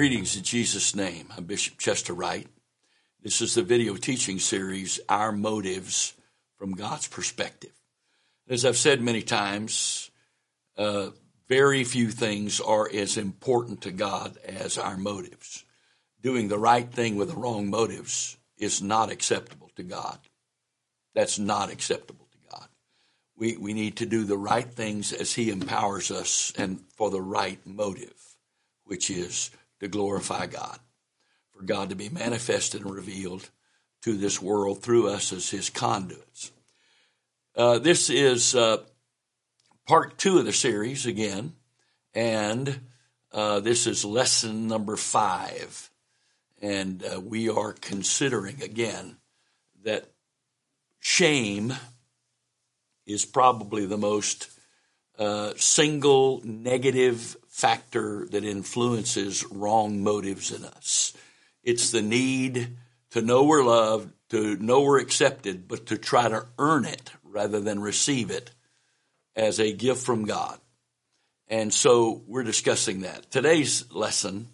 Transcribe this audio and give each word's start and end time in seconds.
Greetings 0.00 0.34
in 0.34 0.44
Jesus' 0.44 0.96
name. 0.96 1.26
I'm 1.36 1.44
Bishop 1.44 1.76
Chester 1.76 2.14
Wright. 2.14 2.46
This 3.22 3.42
is 3.42 3.54
the 3.54 3.62
video 3.62 3.96
teaching 3.96 4.38
series, 4.38 4.98
Our 5.10 5.30
Motives 5.30 6.14
from 6.56 6.72
God's 6.72 7.06
Perspective. 7.06 7.74
As 8.48 8.64
I've 8.64 8.78
said 8.78 9.02
many 9.02 9.20
times, 9.20 10.10
uh, 10.78 11.10
very 11.50 11.84
few 11.84 12.08
things 12.08 12.62
are 12.62 12.88
as 12.90 13.18
important 13.18 13.82
to 13.82 13.90
God 13.90 14.38
as 14.38 14.78
our 14.78 14.96
motives. 14.96 15.66
Doing 16.22 16.48
the 16.48 16.58
right 16.58 16.90
thing 16.90 17.16
with 17.16 17.28
the 17.28 17.36
wrong 17.36 17.68
motives 17.68 18.38
is 18.56 18.80
not 18.80 19.12
acceptable 19.12 19.70
to 19.76 19.82
God. 19.82 20.18
That's 21.14 21.38
not 21.38 21.70
acceptable 21.70 22.26
to 22.32 22.38
God. 22.50 22.68
We, 23.36 23.58
we 23.58 23.74
need 23.74 23.96
to 23.96 24.06
do 24.06 24.24
the 24.24 24.38
right 24.38 24.72
things 24.72 25.12
as 25.12 25.34
He 25.34 25.50
empowers 25.50 26.10
us 26.10 26.54
and 26.56 26.80
for 26.96 27.10
the 27.10 27.20
right 27.20 27.60
motive, 27.66 28.16
which 28.86 29.10
is 29.10 29.50
to 29.80 29.88
glorify 29.88 30.46
God, 30.46 30.78
for 31.52 31.62
God 31.62 31.90
to 31.90 31.96
be 31.96 32.08
manifested 32.08 32.82
and 32.82 32.94
revealed 32.94 33.50
to 34.02 34.16
this 34.16 34.40
world 34.40 34.82
through 34.82 35.08
us 35.08 35.32
as 35.32 35.50
His 35.50 35.68
conduits. 35.70 36.52
Uh, 37.56 37.78
this 37.78 38.08
is 38.08 38.54
uh, 38.54 38.78
part 39.86 40.18
two 40.18 40.38
of 40.38 40.44
the 40.44 40.52
series 40.52 41.04
again, 41.06 41.54
and 42.14 42.80
uh, 43.32 43.60
this 43.60 43.86
is 43.86 44.04
lesson 44.04 44.68
number 44.68 44.96
five. 44.96 45.90
And 46.62 47.02
uh, 47.02 47.20
we 47.20 47.48
are 47.48 47.72
considering 47.72 48.62
again 48.62 49.16
that 49.82 50.10
shame 50.98 51.72
is 53.06 53.24
probably 53.24 53.86
the 53.86 53.96
most 53.96 54.50
uh, 55.18 55.52
single 55.56 56.40
negative 56.44 57.36
factor 57.50 58.26
that 58.30 58.44
influences 58.44 59.44
wrong 59.50 60.02
motives 60.02 60.52
in 60.52 60.64
us. 60.64 61.12
It's 61.62 61.90
the 61.90 62.00
need 62.00 62.76
to 63.10 63.20
know 63.20 63.44
we're 63.44 63.64
loved, 63.64 64.12
to 64.30 64.56
know 64.56 64.82
we're 64.82 65.00
accepted, 65.00 65.68
but 65.68 65.86
to 65.86 65.98
try 65.98 66.28
to 66.28 66.46
earn 66.58 66.84
it 66.84 67.10
rather 67.24 67.60
than 67.60 67.80
receive 67.80 68.30
it 68.30 68.50
as 69.36 69.60
a 69.60 69.72
gift 69.72 70.06
from 70.06 70.24
God. 70.24 70.58
And 71.48 71.74
so 71.74 72.22
we're 72.26 72.44
discussing 72.44 73.00
that. 73.00 73.30
Today's 73.30 73.92
lesson 73.92 74.48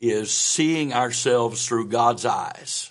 is 0.00 0.32
seeing 0.32 0.92
ourselves 0.92 1.66
through 1.66 1.88
God's 1.88 2.26
eyes. 2.26 2.90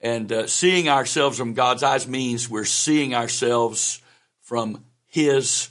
And 0.00 0.30
uh, 0.32 0.46
seeing 0.48 0.88
ourselves 0.88 1.38
from 1.38 1.54
God's 1.54 1.82
eyes 1.82 2.08
means 2.08 2.50
we're 2.50 2.64
seeing 2.64 3.14
ourselves 3.14 4.00
from 4.40 4.84
His 5.06 5.68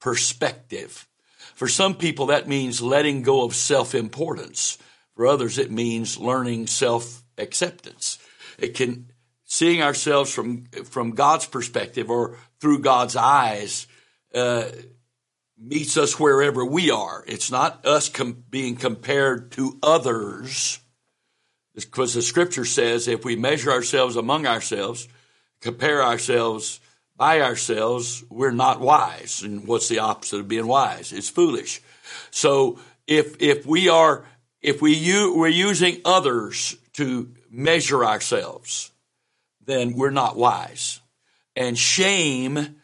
perspective. 0.00 1.06
For 1.54 1.68
some 1.68 1.94
people, 1.94 2.26
that 2.26 2.48
means 2.48 2.80
letting 2.80 3.22
go 3.22 3.44
of 3.44 3.54
self 3.54 3.94
importance. 3.94 4.78
For 5.14 5.26
others, 5.26 5.58
it 5.58 5.70
means 5.70 6.18
learning 6.18 6.66
self 6.66 7.22
acceptance. 7.38 8.18
It 8.58 8.74
can, 8.74 9.10
seeing 9.44 9.82
ourselves 9.82 10.32
from, 10.32 10.64
from 10.84 11.12
God's 11.12 11.46
perspective 11.46 12.10
or 12.10 12.36
through 12.60 12.80
God's 12.80 13.16
eyes, 13.16 13.86
uh, 14.34 14.64
meets 15.58 15.96
us 15.96 16.18
wherever 16.18 16.64
we 16.64 16.90
are. 16.90 17.24
It's 17.26 17.50
not 17.50 17.86
us 17.86 18.08
com- 18.08 18.44
being 18.50 18.76
compared 18.76 19.52
to 19.52 19.78
others. 19.82 20.80
Because 21.74 22.14
the 22.14 22.22
scripture 22.22 22.64
says 22.64 23.08
if 23.08 23.24
we 23.24 23.36
measure 23.36 23.70
ourselves 23.70 24.16
among 24.16 24.46
ourselves, 24.46 25.08
compare 25.60 26.02
ourselves 26.02 26.80
by 27.16 27.40
ourselves, 27.40 28.24
we're 28.30 28.50
not 28.50 28.80
wise. 28.80 29.42
And 29.42 29.66
what's 29.66 29.88
the 29.88 30.00
opposite 30.00 30.40
of 30.40 30.48
being 30.48 30.66
wise? 30.66 31.12
It's 31.12 31.28
foolish. 31.28 31.80
So 32.30 32.78
if, 33.06 33.40
if 33.40 33.66
we 33.66 33.88
are, 33.88 34.24
if 34.60 34.80
we 34.80 34.94
u- 34.94 35.36
we're 35.36 35.48
using 35.48 36.00
others 36.04 36.76
to 36.94 37.32
measure 37.50 38.04
ourselves, 38.04 38.90
then 39.64 39.94
we're 39.94 40.10
not 40.10 40.36
wise. 40.36 41.00
And 41.54 41.78
shame 41.78 42.76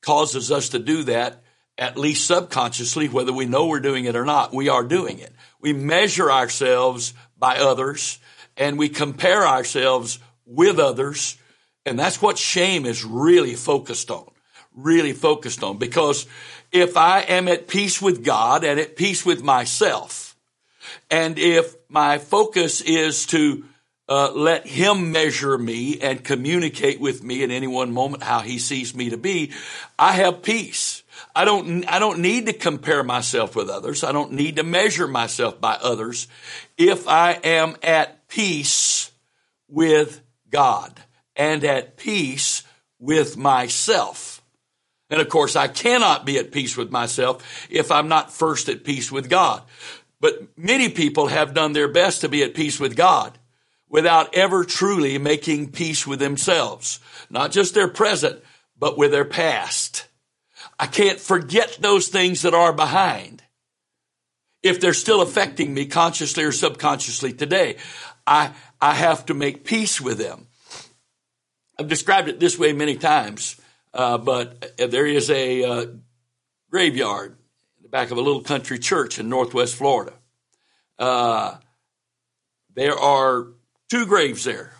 causes 0.00 0.52
us 0.52 0.70
to 0.70 0.78
do 0.78 1.04
that 1.04 1.42
at 1.78 1.98
least 1.98 2.26
subconsciously, 2.26 3.08
whether 3.08 3.32
we 3.32 3.44
know 3.44 3.66
we're 3.66 3.80
doing 3.80 4.06
it 4.06 4.16
or 4.16 4.24
not, 4.24 4.54
we 4.54 4.68
are 4.68 4.84
doing 4.84 5.18
it. 5.18 5.32
We 5.60 5.72
measure 5.72 6.30
ourselves 6.30 7.12
by 7.36 7.58
others 7.58 8.18
and 8.56 8.78
we 8.78 8.88
compare 8.88 9.46
ourselves 9.46 10.18
with 10.46 10.78
others 10.78 11.36
and 11.86 11.96
that's 11.96 12.20
what 12.20 12.36
shame 12.36 12.84
is 12.84 13.04
really 13.04 13.54
focused 13.54 14.10
on, 14.10 14.28
really 14.74 15.12
focused 15.12 15.62
on. 15.62 15.78
Because 15.78 16.26
if 16.72 16.96
I 16.96 17.20
am 17.20 17.46
at 17.46 17.68
peace 17.68 18.02
with 18.02 18.24
God 18.24 18.64
and 18.64 18.80
at 18.80 18.96
peace 18.96 19.24
with 19.24 19.42
myself, 19.42 20.36
and 21.10 21.38
if 21.38 21.76
my 21.88 22.18
focus 22.18 22.80
is 22.80 23.26
to 23.26 23.64
uh, 24.08 24.32
let 24.32 24.66
Him 24.66 25.12
measure 25.12 25.56
me 25.56 26.00
and 26.00 26.22
communicate 26.22 27.00
with 27.00 27.22
me 27.22 27.44
at 27.44 27.50
any 27.50 27.68
one 27.68 27.92
moment 27.92 28.24
how 28.24 28.40
He 28.40 28.58
sees 28.58 28.94
me 28.94 29.10
to 29.10 29.16
be, 29.16 29.52
I 29.96 30.12
have 30.12 30.42
peace. 30.42 31.04
I 31.34 31.44
don't, 31.44 31.84
I 31.88 32.00
don't 32.00 32.18
need 32.18 32.46
to 32.46 32.52
compare 32.52 33.04
myself 33.04 33.54
with 33.54 33.70
others. 33.70 34.02
I 34.02 34.10
don't 34.10 34.32
need 34.32 34.56
to 34.56 34.64
measure 34.64 35.06
myself 35.06 35.60
by 35.60 35.78
others 35.80 36.26
if 36.76 37.06
I 37.06 37.32
am 37.32 37.76
at 37.82 38.28
peace 38.28 39.12
with 39.68 40.20
God 40.50 41.00
and 41.36 41.62
at 41.64 41.96
peace 41.96 42.62
with 42.98 43.36
myself. 43.36 44.42
And 45.10 45.20
of 45.20 45.28
course, 45.28 45.54
I 45.54 45.68
cannot 45.68 46.26
be 46.26 46.38
at 46.38 46.50
peace 46.50 46.76
with 46.76 46.90
myself 46.90 47.66
if 47.70 47.92
I'm 47.92 48.08
not 48.08 48.32
first 48.32 48.68
at 48.68 48.84
peace 48.84 49.12
with 49.12 49.30
God. 49.30 49.62
But 50.20 50.58
many 50.58 50.88
people 50.88 51.28
have 51.28 51.54
done 51.54 51.72
their 51.72 51.88
best 51.88 52.22
to 52.22 52.28
be 52.28 52.42
at 52.42 52.54
peace 52.54 52.80
with 52.80 52.96
God 52.96 53.38
without 53.88 54.34
ever 54.34 54.64
truly 54.64 55.18
making 55.18 55.70
peace 55.70 56.06
with 56.06 56.18
themselves. 56.18 56.98
Not 57.30 57.52
just 57.52 57.74
their 57.74 57.88
present, 57.88 58.42
but 58.78 58.98
with 58.98 59.12
their 59.12 59.24
past. 59.24 60.06
I 60.78 60.86
can't 60.86 61.20
forget 61.20 61.78
those 61.80 62.08
things 62.08 62.42
that 62.42 62.54
are 62.54 62.72
behind. 62.72 63.42
If 64.62 64.80
they're 64.80 64.94
still 64.94 65.22
affecting 65.22 65.72
me 65.72 65.86
consciously 65.86 66.44
or 66.44 66.52
subconsciously 66.52 67.32
today, 67.32 67.76
I, 68.26 68.52
I 68.80 68.94
have 68.94 69.26
to 69.26 69.34
make 69.34 69.64
peace 69.64 70.00
with 70.00 70.18
them. 70.18 70.48
I've 71.78 71.88
described 71.88 72.28
it 72.28 72.40
this 72.40 72.58
way 72.58 72.72
many 72.72 72.96
times, 72.96 73.60
uh, 73.92 74.16
but 74.18 74.78
there 74.78 75.06
is 75.06 75.30
a 75.30 75.64
uh, 75.64 75.86
graveyard 76.70 77.36
in 77.76 77.82
the 77.82 77.88
back 77.88 78.10
of 78.10 78.16
a 78.16 78.22
little 78.22 78.40
country 78.40 78.78
church 78.78 79.18
in 79.18 79.28
northwest 79.28 79.74
Florida. 79.74 80.14
Uh, 80.98 81.56
there 82.74 82.98
are 82.98 83.48
two 83.90 84.06
graves 84.06 84.44
there. 84.44 84.72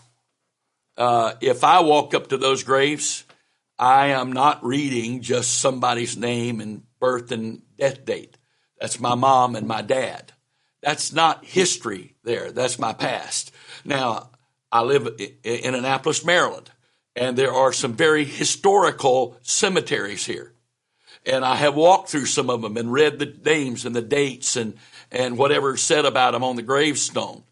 Uh, 0.97 1.33
if 1.39 1.63
I 1.63 1.81
walk 1.81 2.15
up 2.15 2.29
to 2.29 2.37
those 2.37 2.63
graves, 2.63 3.23
I 3.77 4.07
am 4.07 4.31
not 4.31 4.65
reading 4.65 5.21
just 5.21 5.59
somebody's 5.59 6.17
name 6.17 6.59
and 6.61 6.81
birth 6.99 7.31
and 7.31 7.61
death 7.77 8.05
date. 8.05 8.39
That's 8.81 8.99
my 8.99 9.13
mom 9.13 9.55
and 9.55 9.67
my 9.67 9.83
dad. 9.83 10.31
That's 10.81 11.13
not 11.13 11.45
history 11.45 12.15
there. 12.23 12.51
That's 12.51 12.79
my 12.79 12.93
past. 12.93 13.51
Now, 13.85 14.31
I 14.71 14.81
live 14.81 15.07
in 15.43 15.75
Annapolis, 15.75 16.25
Maryland 16.25 16.71
and 17.17 17.35
there 17.35 17.51
are 17.51 17.73
some 17.73 17.93
very 17.93 18.23
historical 18.23 19.37
cemeteries 19.41 20.25
here. 20.25 20.53
And 21.25 21.43
I 21.43 21.55
have 21.55 21.75
walked 21.75 22.09
through 22.09 22.27
some 22.27 22.49
of 22.49 22.61
them 22.61 22.77
and 22.77 22.93
read 22.93 23.17
the 23.17 23.35
names 23.43 23.85
and 23.85 23.95
the 23.95 24.03
dates 24.03 24.55
and, 24.55 24.75
and 25.11 25.35
whatever 25.35 25.75
said 25.77 26.05
about 26.05 26.31
them 26.31 26.43
on 26.43 26.55
the 26.55 26.61
gravestone. 26.61 27.43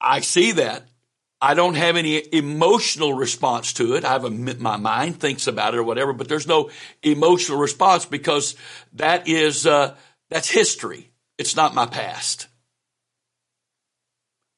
I 0.00 0.20
see 0.20 0.52
that. 0.52 0.88
I 1.40 1.52
don't 1.52 1.74
have 1.74 1.96
any 1.96 2.22
emotional 2.34 3.12
response 3.12 3.74
to 3.74 3.94
it. 3.94 4.06
I 4.06 4.12
have 4.12 4.24
a, 4.24 4.30
my 4.30 4.78
mind 4.78 5.20
thinks 5.20 5.46
about 5.46 5.74
it 5.74 5.78
or 5.78 5.84
whatever, 5.84 6.14
but 6.14 6.28
there's 6.28 6.46
no 6.46 6.70
emotional 7.02 7.58
response 7.58 8.06
because 8.06 8.56
that 8.94 9.28
is, 9.28 9.66
uh, 9.66 9.96
that's 10.30 10.48
history. 10.48 11.10
It's 11.36 11.56
not 11.56 11.74
my 11.74 11.84
past. 11.84 12.46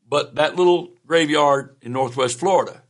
But 0.08 0.36
that 0.36 0.54
little 0.54 0.92
graveyard 1.04 1.76
in 1.82 1.92
Northwest 1.92 2.38
Florida, 2.38 2.83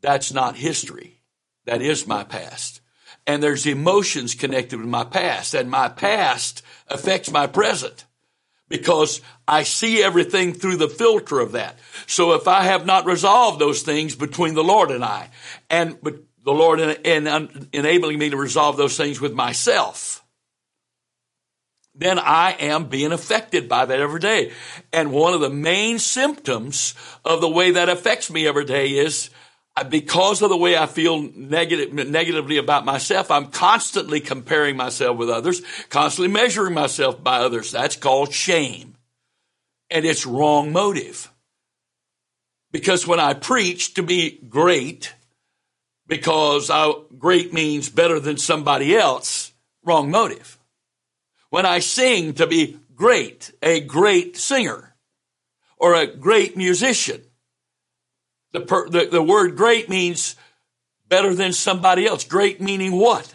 that's 0.00 0.32
not 0.32 0.56
history. 0.56 1.20
That 1.64 1.82
is 1.82 2.06
my 2.06 2.24
past. 2.24 2.80
And 3.26 3.42
there's 3.42 3.66
emotions 3.66 4.34
connected 4.34 4.78
with 4.78 4.88
my 4.88 5.04
past 5.04 5.54
and 5.54 5.70
my 5.70 5.88
past 5.88 6.62
affects 6.88 7.30
my 7.30 7.46
present 7.46 8.04
because 8.68 9.20
I 9.46 9.62
see 9.62 10.02
everything 10.02 10.52
through 10.52 10.76
the 10.76 10.88
filter 10.88 11.40
of 11.40 11.52
that. 11.52 11.78
So 12.06 12.34
if 12.34 12.46
I 12.48 12.62
have 12.62 12.86
not 12.86 13.06
resolved 13.06 13.60
those 13.60 13.82
things 13.82 14.14
between 14.14 14.54
the 14.54 14.64
Lord 14.64 14.90
and 14.90 15.04
I 15.04 15.30
and 15.70 15.98
but 16.02 16.16
the 16.44 16.52
Lord 16.52 16.80
and 16.80 17.68
enabling 17.72 18.18
me 18.18 18.30
to 18.30 18.36
resolve 18.36 18.76
those 18.76 18.96
things 18.96 19.20
with 19.20 19.32
myself, 19.32 20.24
then 21.94 22.18
I 22.18 22.52
am 22.60 22.84
being 22.86 23.10
affected 23.10 23.68
by 23.68 23.86
that 23.86 24.00
every 24.00 24.20
day. 24.20 24.52
And 24.92 25.12
one 25.12 25.34
of 25.34 25.40
the 25.40 25.50
main 25.50 25.98
symptoms 25.98 26.94
of 27.24 27.40
the 27.40 27.48
way 27.48 27.72
that 27.72 27.88
affects 27.88 28.30
me 28.30 28.46
every 28.46 28.64
day 28.64 28.90
is 28.90 29.30
because 29.84 30.40
of 30.42 30.48
the 30.48 30.56
way 30.56 30.76
I 30.76 30.86
feel 30.86 31.20
negative, 31.20 31.92
negatively 31.92 32.56
about 32.56 32.84
myself, 32.86 33.30
I'm 33.30 33.48
constantly 33.48 34.20
comparing 34.20 34.76
myself 34.76 35.18
with 35.18 35.28
others, 35.28 35.60
constantly 35.90 36.32
measuring 36.32 36.74
myself 36.74 37.22
by 37.22 37.38
others. 37.40 37.72
That's 37.72 37.96
called 37.96 38.32
shame. 38.32 38.96
and 39.90 40.04
it's 40.04 40.26
wrong 40.26 40.72
motive. 40.72 41.30
Because 42.72 43.06
when 43.06 43.20
I 43.20 43.34
preach 43.34 43.94
to 43.94 44.02
be 44.02 44.38
great, 44.48 45.14
because 46.06 46.70
I, 46.70 46.92
great 47.18 47.52
means 47.52 47.88
better 47.88 48.20
than 48.20 48.36
somebody 48.36 48.96
else, 48.96 49.52
wrong 49.84 50.10
motive. 50.10 50.58
When 51.50 51.64
I 51.64 51.78
sing 51.78 52.34
to 52.34 52.46
be 52.46 52.78
great, 52.94 53.52
a 53.62 53.80
great 53.80 54.36
singer, 54.36 54.94
or 55.78 55.94
a 55.94 56.06
great 56.06 56.56
musician, 56.56 57.22
the, 58.56 58.62
per, 58.62 58.88
the, 58.88 59.04
the 59.04 59.22
word 59.22 59.54
great 59.54 59.90
means 59.90 60.34
better 61.08 61.34
than 61.34 61.52
somebody 61.52 62.06
else. 62.06 62.24
Great 62.24 62.58
meaning 62.58 62.92
what? 62.92 63.34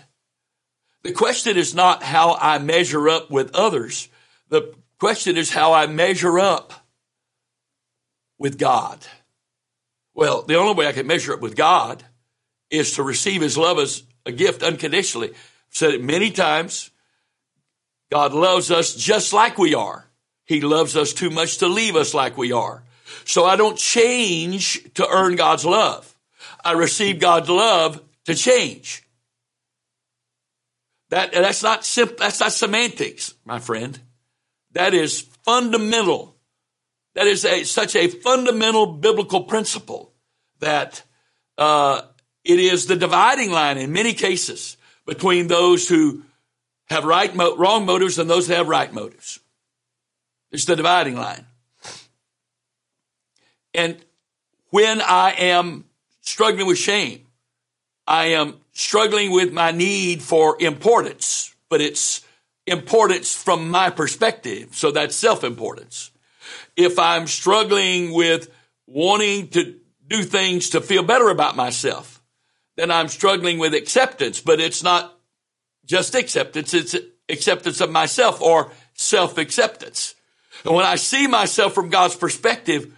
The 1.03 1.11
question 1.11 1.57
is 1.57 1.75
not 1.75 2.01
how 2.01 2.33
I 2.33 2.57
measure 2.57 3.07
up 3.07 3.29
with 3.29 3.53
others. 3.53 4.09
The 4.49 4.73
question 4.97 5.37
is 5.37 5.51
how 5.51 5.73
I 5.73 5.85
measure 5.85 6.39
up 6.39 6.73
with 8.39 8.57
God. 8.57 9.05
Well, 10.15 10.41
the 10.41 10.55
only 10.55 10.73
way 10.73 10.87
I 10.87 10.91
can 10.91 11.05
measure 11.05 11.33
up 11.33 11.41
with 11.41 11.55
God 11.55 12.03
is 12.71 12.93
to 12.93 13.03
receive 13.03 13.41
his 13.41 13.59
love 13.59 13.77
as 13.77 14.01
a 14.25 14.31
gift 14.31 14.63
unconditionally. 14.63 15.29
I've 15.29 15.37
said 15.69 15.93
it 15.93 16.03
many 16.03 16.31
times. 16.31 16.89
God 18.11 18.33
loves 18.33 18.71
us 18.71 18.95
just 18.95 19.33
like 19.33 19.59
we 19.59 19.75
are. 19.75 20.07
He 20.45 20.61
loves 20.61 20.97
us 20.97 21.13
too 21.13 21.29
much 21.29 21.59
to 21.59 21.67
leave 21.67 21.95
us 21.95 22.15
like 22.15 22.37
we 22.37 22.51
are. 22.51 22.83
So 23.25 23.45
I 23.45 23.55
don't 23.55 23.77
change 23.77 24.93
to 24.95 25.07
earn 25.07 25.35
God's 25.35 25.65
love. 25.65 26.15
I 26.63 26.73
receive 26.73 27.19
God's 27.19 27.49
love 27.49 28.01
to 28.25 28.35
change. 28.35 29.03
That, 31.09 31.33
that's 31.33 31.63
not 31.63 31.83
simple, 31.85 32.15
that's 32.19 32.39
not 32.39 32.53
semantics, 32.53 33.33
my 33.45 33.59
friend. 33.59 33.99
That 34.71 34.93
is 34.93 35.21
fundamental. 35.43 36.37
That 37.15 37.27
is 37.27 37.43
a, 37.43 37.63
such 37.63 37.95
a 37.95 38.07
fundamental 38.07 38.85
biblical 38.85 39.43
principle 39.43 40.13
that 40.59 41.03
uh, 41.57 42.03
it 42.43 42.59
is 42.59 42.85
the 42.85 42.95
dividing 42.95 43.51
line 43.51 43.77
in 43.77 43.91
many 43.91 44.13
cases 44.13 44.77
between 45.05 45.47
those 45.47 45.89
who 45.89 46.23
have 46.85 47.03
right 47.03 47.35
mo- 47.35 47.57
wrong 47.57 47.85
motives 47.85 48.17
and 48.17 48.29
those 48.29 48.47
that 48.47 48.57
have 48.57 48.69
right 48.69 48.93
motives. 48.93 49.39
It's 50.51 50.65
the 50.65 50.75
dividing 50.75 51.15
line. 51.15 51.45
And 53.73 53.97
when 54.69 55.01
I 55.01 55.31
am 55.31 55.85
struggling 56.21 56.67
with 56.67 56.77
shame, 56.77 57.25
I 58.07 58.25
am 58.27 58.55
struggling 58.73 59.31
with 59.31 59.53
my 59.53 59.71
need 59.71 60.21
for 60.21 60.57
importance, 60.59 61.55
but 61.69 61.81
it's 61.81 62.25
importance 62.67 63.35
from 63.35 63.69
my 63.69 63.89
perspective. 63.89 64.75
So 64.75 64.91
that's 64.91 65.15
self-importance. 65.15 66.11
If 66.75 66.99
I'm 66.99 67.27
struggling 67.27 68.13
with 68.13 68.49
wanting 68.87 69.49
to 69.49 69.75
do 70.07 70.23
things 70.23 70.71
to 70.71 70.81
feel 70.81 71.03
better 71.03 71.29
about 71.29 71.55
myself, 71.55 72.21
then 72.77 72.91
I'm 72.91 73.07
struggling 73.07 73.59
with 73.59 73.73
acceptance, 73.73 74.41
but 74.41 74.59
it's 74.59 74.83
not 74.83 75.17
just 75.85 76.15
acceptance. 76.15 76.73
It's 76.73 76.95
acceptance 77.29 77.81
of 77.81 77.91
myself 77.91 78.41
or 78.41 78.71
self-acceptance. 78.93 80.15
And 80.65 80.75
when 80.75 80.85
I 80.85 80.95
see 80.95 81.27
myself 81.27 81.73
from 81.73 81.89
God's 81.89 82.15
perspective, 82.15 82.93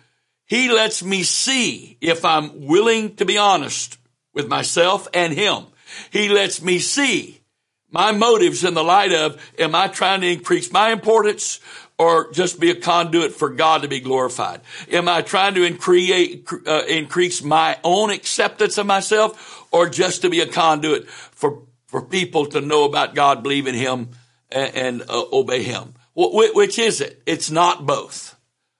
He 0.54 0.70
lets 0.70 1.04
me 1.04 1.24
see 1.24 1.98
if 2.00 2.24
I'm 2.24 2.68
willing 2.68 3.16
to 3.16 3.26
be 3.26 3.40
honest 3.40 3.98
with 4.36 4.48
myself 4.48 5.08
and 5.12 5.34
Him. 5.34 5.64
He 6.12 6.30
lets 6.30 6.62
me 6.62 6.78
see 6.78 7.42
my 7.90 8.12
motives 8.12 8.64
in 8.64 8.76
the 8.76 8.84
light 8.84 9.12
of, 9.14 9.42
am 9.58 9.74
I 9.74 9.88
trying 9.88 10.22
to 10.22 10.28
increase 10.28 10.72
my 10.72 10.92
importance 10.92 11.60
or 11.98 12.32
just 12.34 12.60
be 12.60 12.70
a 12.70 12.76
conduit 12.76 13.32
for 13.32 13.50
God 13.50 13.82
to 13.82 13.88
be 13.88 14.00
glorified? 14.00 14.62
Am 14.92 15.10
I 15.10 15.24
trying 15.24 15.56
to 15.56 15.64
increase, 15.64 16.48
uh, 16.68 16.84
increase 16.88 17.42
my 17.42 17.80
own 17.84 18.12
acceptance 18.12 18.78
of 18.78 18.86
myself 18.86 19.66
or 19.72 19.90
just 19.90 20.22
to 20.22 20.30
be 20.30 20.42
a 20.42 20.48
conduit 20.48 21.10
for, 21.10 21.64
for 21.88 22.04
people 22.04 22.46
to 22.46 22.62
know 22.62 22.84
about 22.84 23.16
God, 23.16 23.42
believe 23.42 23.66
in 23.66 23.74
Him 23.74 24.10
and, 24.52 24.76
and 24.76 25.02
uh, 25.10 25.24
obey 25.34 25.64
Him? 25.64 25.96
Which 26.14 26.78
is 26.78 27.02
it? 27.02 27.24
It's 27.26 27.50
not 27.50 27.88
both. 27.88 28.36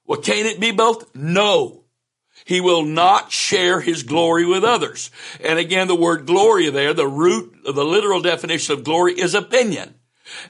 Well, 0.06 0.22
can 0.22 0.46
it 0.46 0.60
be 0.60 0.72
both? 0.72 1.16
No. 1.16 1.84
He 2.46 2.60
will 2.60 2.84
not 2.84 3.32
share 3.32 3.80
his 3.80 4.04
glory 4.04 4.46
with 4.46 4.64
others. 4.64 5.12
And 5.44 5.58
again, 5.58 5.88
the 5.88 5.96
word 5.96 6.26
glory 6.26 6.70
there, 6.70 6.94
the 6.94 7.08
root, 7.08 7.56
of 7.66 7.76
the 7.76 7.86
literal 7.86 8.22
definition 8.22 8.74
of 8.74 8.84
glory 8.84 9.14
is 9.14 9.34
opinion. 9.34 9.94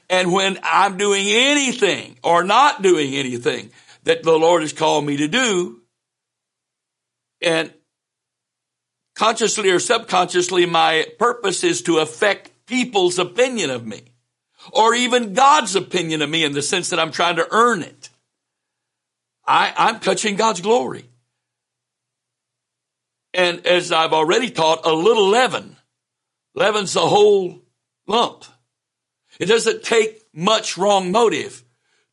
And 0.10 0.32
when 0.32 0.58
I'm 0.64 0.98
doing 0.98 1.28
anything 1.28 2.18
or 2.24 2.44
not 2.44 2.82
doing 2.82 3.14
anything 3.14 3.72
that 4.04 4.24
the 4.24 4.38
Lord 4.38 4.62
has 4.62 4.74
called 4.74 5.06
me 5.06 5.18
to 5.18 5.28
do, 5.28 5.82
and 7.42 7.72
consciously 9.16 9.70
or 9.70 9.80
subconsciously, 9.80 10.66
my 10.66 11.06
purpose 11.20 11.64
is 11.64 11.82
to 11.84 12.00
affect 12.00 12.52
people's 12.66 13.20
opinion 13.20 13.70
of 13.70 13.86
me 13.86 14.02
or 14.72 14.96
even 14.96 15.34
God's 15.34 15.76
opinion 15.76 16.22
of 16.22 16.30
me 16.30 16.44
in 16.44 16.54
the 16.54 16.62
sense 16.62 16.90
that 16.90 17.00
I'm 17.00 17.12
trying 17.12 17.36
to 17.36 17.48
earn 17.52 17.82
it. 17.82 18.10
I, 19.45 19.74
I'm 19.75 20.00
touching 20.00 20.36
God's 20.36 20.62
glory. 20.62 21.06
And 23.34 23.66
as 23.66 23.92
I've 23.92 24.13
already 24.13 24.51
taught, 24.51 24.86
a 24.86 24.94
little 24.94 25.28
leaven 25.28 25.75
leavens 26.56 26.94
the 26.94 27.01
whole 27.01 27.62
lump. 28.07 28.45
It 29.40 29.48
doesn't 29.48 29.84
take 29.84 30.24
much 30.34 30.78
wrong 30.78 31.12
motive 31.12 31.63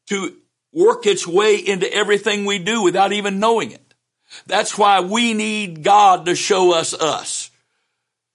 to 0.07 0.37
work 0.73 1.07
its 1.07 1.27
way 1.27 1.57
into 1.57 1.93
everything 1.93 2.45
we 2.45 2.59
do 2.59 2.83
without 2.83 3.13
even 3.13 3.39
knowing 3.39 3.73
it. 3.73 3.95
That's 4.47 4.79
why 4.79 5.01
we 5.01 5.35
need 5.35 5.83
God 5.83 6.27
to 6.27 6.35
show 6.35 6.73
us 6.73 6.95
us. 6.95 7.51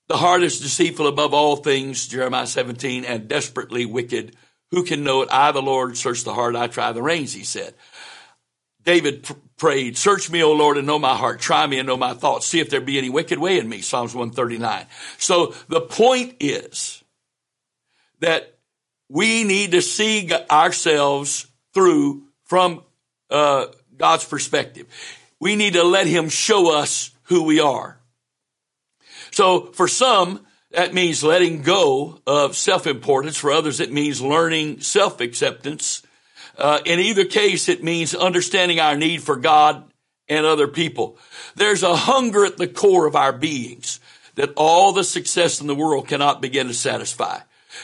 The 0.07 0.17
heart 0.17 0.43
is 0.43 0.59
deceitful 0.59 1.07
above 1.07 1.33
all 1.33 1.55
things, 1.55 2.07
Jeremiah 2.07 2.45
17, 2.45 3.05
and 3.05 3.27
desperately 3.27 3.85
wicked. 3.85 4.35
Who 4.71 4.83
can 4.83 5.03
know 5.03 5.23
it? 5.23 5.29
I, 5.31 5.51
the 5.51 5.61
Lord, 5.61 5.97
search 5.97 6.23
the 6.23 6.33
heart. 6.33 6.55
I 6.55 6.67
try 6.67 6.91
the 6.91 7.01
reins, 7.01 7.33
he 7.33 7.43
said. 7.43 7.73
David 8.85 9.23
pr- 9.23 9.33
prayed, 9.57 9.97
search 9.97 10.31
me, 10.31 10.43
O 10.43 10.53
Lord, 10.53 10.77
and 10.77 10.87
know 10.87 10.99
my 10.99 11.15
heart. 11.15 11.41
Try 11.41 11.67
me 11.67 11.79
and 11.79 11.87
know 11.87 11.97
my 11.97 12.13
thoughts. 12.13 12.45
See 12.45 12.59
if 12.59 12.69
there 12.69 12.81
be 12.81 12.97
any 12.97 13.09
wicked 13.09 13.39
way 13.39 13.59
in 13.59 13.67
me. 13.67 13.81
Psalms 13.81 14.15
139. 14.15 14.85
So 15.17 15.53
the 15.67 15.81
point 15.81 16.35
is 16.39 17.03
that 18.19 18.57
we 19.09 19.43
need 19.43 19.71
to 19.71 19.81
see 19.81 20.31
ourselves 20.49 21.47
through 21.73 22.23
from 22.45 22.83
uh, 23.29 23.67
God's 23.97 24.25
perspective. 24.25 24.87
We 25.39 25.55
need 25.55 25.73
to 25.73 25.83
let 25.83 26.07
him 26.07 26.29
show 26.29 26.75
us 26.75 27.11
who 27.23 27.43
we 27.43 27.59
are. 27.59 27.99
So 29.31 29.71
for 29.73 29.87
some, 29.87 30.45
that 30.71 30.93
means 30.93 31.23
letting 31.23 31.61
go 31.61 32.19
of 32.25 32.55
self-importance. 32.55 33.37
For 33.37 33.51
others, 33.51 33.79
it 33.79 33.91
means 33.91 34.21
learning 34.21 34.81
self-acceptance. 34.81 36.03
Uh, 36.57 36.79
in 36.85 36.99
either 36.99 37.25
case, 37.25 37.69
it 37.69 37.83
means 37.83 38.15
understanding 38.15 38.79
our 38.79 38.95
need 38.95 39.21
for 39.21 39.35
God 39.35 39.83
and 40.27 40.45
other 40.45 40.67
people. 40.67 41.17
There's 41.55 41.83
a 41.83 41.95
hunger 41.95 42.45
at 42.45 42.57
the 42.57 42.67
core 42.67 43.07
of 43.07 43.15
our 43.15 43.33
beings 43.33 43.99
that 44.35 44.53
all 44.55 44.91
the 44.91 45.03
success 45.03 45.61
in 45.61 45.67
the 45.67 45.75
world 45.75 46.07
cannot 46.07 46.41
begin 46.41 46.67
to 46.67 46.73
satisfy. 46.73 47.39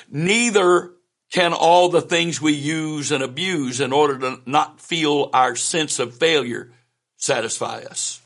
Neither 0.09 0.91
can 1.31 1.53
all 1.53 1.89
the 1.89 2.01
things 2.01 2.41
we 2.41 2.53
use 2.53 3.11
and 3.11 3.23
abuse 3.23 3.79
in 3.79 3.93
order 3.93 4.19
to 4.19 4.41
not 4.45 4.81
feel 4.81 5.29
our 5.33 5.55
sense 5.55 5.99
of 5.99 6.15
failure 6.15 6.71
satisfy 7.15 7.79
us. 7.83 8.21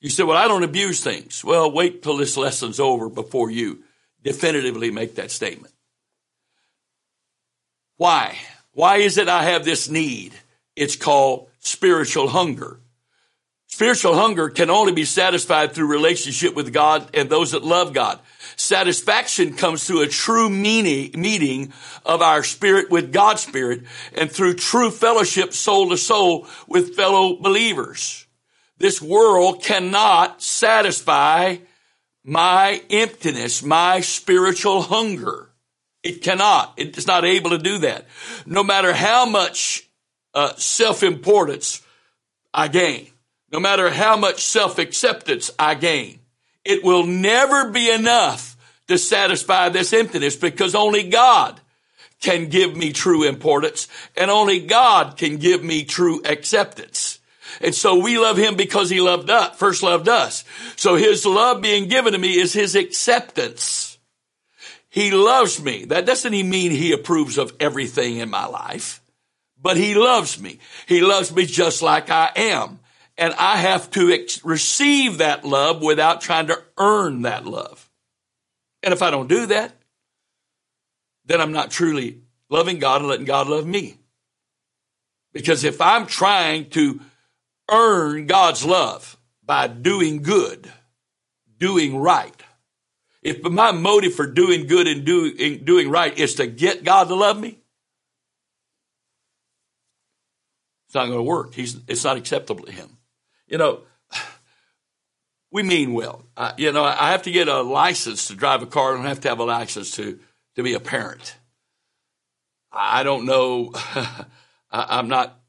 You 0.00 0.10
say, 0.10 0.22
well, 0.22 0.36
I 0.36 0.46
don't 0.46 0.64
abuse 0.64 1.02
things. 1.02 1.42
Well, 1.42 1.72
wait 1.72 2.02
till 2.02 2.18
this 2.18 2.36
lesson's 2.36 2.78
over 2.78 3.08
before 3.08 3.50
you 3.50 3.82
definitively 4.22 4.90
make 4.90 5.14
that 5.14 5.30
statement. 5.30 5.72
Why? 7.96 8.36
Why 8.74 8.98
is 8.98 9.18
it 9.18 9.28
I 9.28 9.44
have 9.44 9.64
this 9.64 9.88
need? 9.88 10.34
It's 10.76 10.96
called 10.96 11.48
spiritual 11.60 12.28
hunger. 12.28 12.80
Spiritual 13.68 14.14
hunger 14.14 14.50
can 14.50 14.70
only 14.70 14.92
be 14.92 15.04
satisfied 15.04 15.72
through 15.72 15.86
relationship 15.86 16.54
with 16.54 16.72
God 16.72 17.08
and 17.12 17.28
those 17.28 17.52
that 17.52 17.64
love 17.64 17.92
God. 17.92 18.20
Satisfaction 18.56 19.54
comes 19.54 19.84
through 19.84 20.02
a 20.02 20.06
true 20.08 20.48
meaning, 20.48 21.10
meeting 21.20 21.72
of 22.04 22.22
our 22.22 22.44
spirit 22.44 22.90
with 22.90 23.12
God's 23.12 23.42
spirit 23.42 23.82
and 24.16 24.30
through 24.30 24.54
true 24.54 24.92
fellowship 24.92 25.52
soul 25.52 25.90
to 25.90 25.96
soul 25.96 26.46
with 26.68 26.94
fellow 26.94 27.36
believers. 27.36 28.26
This 28.78 29.02
world 29.02 29.62
cannot 29.62 30.40
satisfy 30.40 31.56
my 32.24 32.80
emptiness, 32.90 33.62
my 33.62 34.00
spiritual 34.00 34.82
hunger. 34.82 35.50
It 36.04 36.22
cannot. 36.22 36.74
It's 36.76 37.06
not 37.06 37.24
able 37.24 37.50
to 37.50 37.58
do 37.58 37.78
that. 37.78 38.06
No 38.44 38.62
matter 38.62 38.92
how 38.92 39.24
much 39.24 39.88
uh, 40.34 40.52
self-importance 40.56 41.82
I 42.52 42.68
gain, 42.68 43.08
no 43.50 43.58
matter 43.58 43.88
how 43.90 44.16
much 44.16 44.44
self-acceptance 44.44 45.50
I 45.58 45.74
gain, 45.74 46.20
it 46.64 46.84
will 46.84 47.06
never 47.06 47.70
be 47.70 47.90
enough 47.90 48.56
to 48.88 48.98
satisfy 48.98 49.70
this 49.70 49.94
emptiness 49.94 50.36
because 50.36 50.74
only 50.74 51.04
God 51.04 51.58
can 52.20 52.48
give 52.48 52.76
me 52.76 52.92
true 52.92 53.24
importance 53.24 53.88
and 54.16 54.30
only 54.30 54.60
God 54.60 55.16
can 55.16 55.38
give 55.38 55.64
me 55.64 55.84
true 55.84 56.22
acceptance. 56.24 57.18
And 57.60 57.74
so 57.74 58.02
we 58.02 58.18
love 58.18 58.36
him 58.36 58.56
because 58.56 58.90
he 58.90 59.00
loved 59.00 59.30
us, 59.30 59.56
first 59.56 59.82
loved 59.82 60.08
us. 60.08 60.44
So 60.76 60.96
his 60.96 61.24
love 61.24 61.62
being 61.62 61.88
given 61.88 62.12
to 62.12 62.18
me 62.18 62.38
is 62.38 62.52
his 62.52 62.74
acceptance. 62.74 63.83
He 64.94 65.10
loves 65.10 65.60
me. 65.60 65.86
That 65.86 66.06
doesn't 66.06 66.30
mean 66.30 66.70
he 66.70 66.92
approves 66.92 67.36
of 67.36 67.52
everything 67.58 68.18
in 68.18 68.30
my 68.30 68.46
life, 68.46 69.02
but 69.60 69.76
he 69.76 69.96
loves 69.96 70.40
me. 70.40 70.60
He 70.86 71.00
loves 71.00 71.34
me 71.34 71.46
just 71.46 71.82
like 71.82 72.10
I 72.10 72.30
am. 72.36 72.78
And 73.18 73.34
I 73.34 73.56
have 73.56 73.90
to 73.90 74.12
ex- 74.12 74.44
receive 74.44 75.18
that 75.18 75.44
love 75.44 75.82
without 75.82 76.20
trying 76.20 76.46
to 76.46 76.62
earn 76.78 77.22
that 77.22 77.44
love. 77.44 77.90
And 78.84 78.94
if 78.94 79.02
I 79.02 79.10
don't 79.10 79.26
do 79.26 79.46
that, 79.46 79.74
then 81.24 81.40
I'm 81.40 81.50
not 81.50 81.72
truly 81.72 82.20
loving 82.48 82.78
God 82.78 83.00
and 83.00 83.10
letting 83.10 83.26
God 83.26 83.48
love 83.48 83.66
me. 83.66 83.98
Because 85.32 85.64
if 85.64 85.80
I'm 85.80 86.06
trying 86.06 86.70
to 86.70 87.00
earn 87.68 88.26
God's 88.26 88.64
love 88.64 89.16
by 89.44 89.66
doing 89.66 90.22
good, 90.22 90.70
doing 91.58 91.96
right, 91.96 92.43
if 93.24 93.42
my 93.42 93.72
motive 93.72 94.14
for 94.14 94.26
doing 94.26 94.66
good 94.66 94.86
and 94.86 95.04
doing, 95.04 95.64
doing 95.64 95.90
right 95.90 96.16
is 96.16 96.34
to 96.34 96.46
get 96.46 96.84
God 96.84 97.08
to 97.08 97.14
love 97.14 97.40
me, 97.40 97.58
it's 100.86 100.94
not 100.94 101.06
going 101.06 101.18
to 101.18 101.22
work. 101.22 101.54
He's, 101.54 101.80
it's 101.88 102.04
not 102.04 102.18
acceptable 102.18 102.64
to 102.66 102.72
Him. 102.72 102.98
You 103.48 103.56
know, 103.56 103.80
we 105.50 105.62
mean 105.62 105.94
well. 105.94 106.24
Uh, 106.36 106.52
you 106.58 106.70
know, 106.70 106.84
I 106.84 107.12
have 107.12 107.22
to 107.22 107.30
get 107.30 107.48
a 107.48 107.62
license 107.62 108.28
to 108.28 108.34
drive 108.34 108.62
a 108.62 108.66
car. 108.66 108.92
I 108.92 108.96
don't 108.96 109.06
have 109.06 109.20
to 109.20 109.28
have 109.30 109.38
a 109.38 109.44
license 109.44 109.92
to, 109.92 110.20
to 110.56 110.62
be 110.62 110.74
a 110.74 110.80
parent. 110.80 111.36
I 112.70 113.04
don't 113.04 113.24
know. 113.24 113.72
I, 114.70 114.98
am 114.98 115.08
not, 115.08 115.40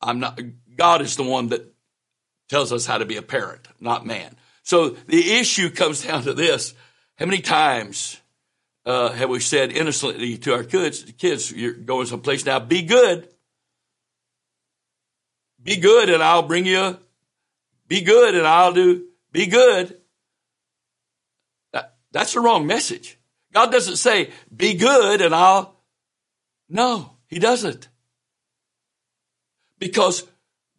I'm 0.00 0.20
not, 0.20 0.38
God 0.76 1.00
is 1.00 1.16
the 1.16 1.24
one 1.24 1.48
that 1.48 1.74
tells 2.48 2.72
us 2.72 2.86
how 2.86 2.98
to 2.98 3.06
be 3.06 3.16
a 3.16 3.22
parent, 3.22 3.66
not 3.80 4.06
man. 4.06 4.36
So 4.66 4.90
the 5.06 5.34
issue 5.34 5.70
comes 5.70 6.02
down 6.02 6.24
to 6.24 6.34
this. 6.34 6.74
How 7.18 7.26
many 7.26 7.40
times 7.40 8.20
uh, 8.84 9.10
have 9.10 9.30
we 9.30 9.38
said 9.38 9.70
innocently 9.70 10.36
to 10.38 10.54
our 10.54 10.64
kids, 10.64 11.04
kids, 11.18 11.52
you're 11.52 11.72
going 11.72 12.06
someplace 12.06 12.44
now, 12.44 12.58
be 12.58 12.82
good. 12.82 13.28
Be 15.62 15.76
good 15.76 16.10
and 16.10 16.20
I'll 16.20 16.42
bring 16.42 16.66
you, 16.66 16.98
be 17.86 18.00
good 18.00 18.34
and 18.34 18.44
I'll 18.44 18.72
do, 18.72 19.06
be 19.30 19.46
good. 19.46 19.98
That, 21.72 21.94
that's 22.10 22.34
the 22.34 22.40
wrong 22.40 22.66
message. 22.66 23.18
God 23.52 23.70
doesn't 23.70 23.96
say, 23.96 24.32
be 24.54 24.74
good 24.74 25.20
and 25.20 25.32
I'll, 25.32 25.76
no, 26.68 27.12
he 27.28 27.38
doesn't. 27.38 27.88
Because 29.78 30.24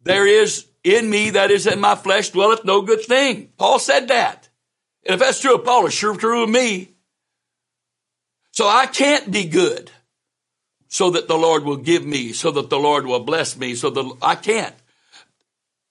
there 0.02 0.26
is 0.26 0.67
in 0.94 1.08
me 1.08 1.30
that 1.30 1.50
is 1.50 1.66
in 1.66 1.80
my 1.80 1.94
flesh 1.94 2.30
dwelleth 2.30 2.64
no 2.64 2.82
good 2.82 3.02
thing. 3.02 3.50
Paul 3.56 3.78
said 3.78 4.08
that. 4.08 4.48
And 5.04 5.14
if 5.14 5.20
that's 5.20 5.40
true 5.40 5.54
of 5.54 5.64
Paul, 5.64 5.86
it's 5.86 5.94
sure 5.94 6.16
true 6.16 6.42
of 6.42 6.50
me. 6.50 6.94
So 8.52 8.66
I 8.66 8.86
can't 8.86 9.30
be 9.30 9.44
good 9.44 9.90
so 10.88 11.10
that 11.10 11.28
the 11.28 11.36
Lord 11.36 11.64
will 11.64 11.76
give 11.76 12.04
me, 12.04 12.32
so 12.32 12.50
that 12.50 12.70
the 12.70 12.78
Lord 12.78 13.06
will 13.06 13.20
bless 13.20 13.56
me, 13.56 13.74
so 13.74 13.90
that 13.90 14.16
I 14.22 14.34
can't. 14.34 14.74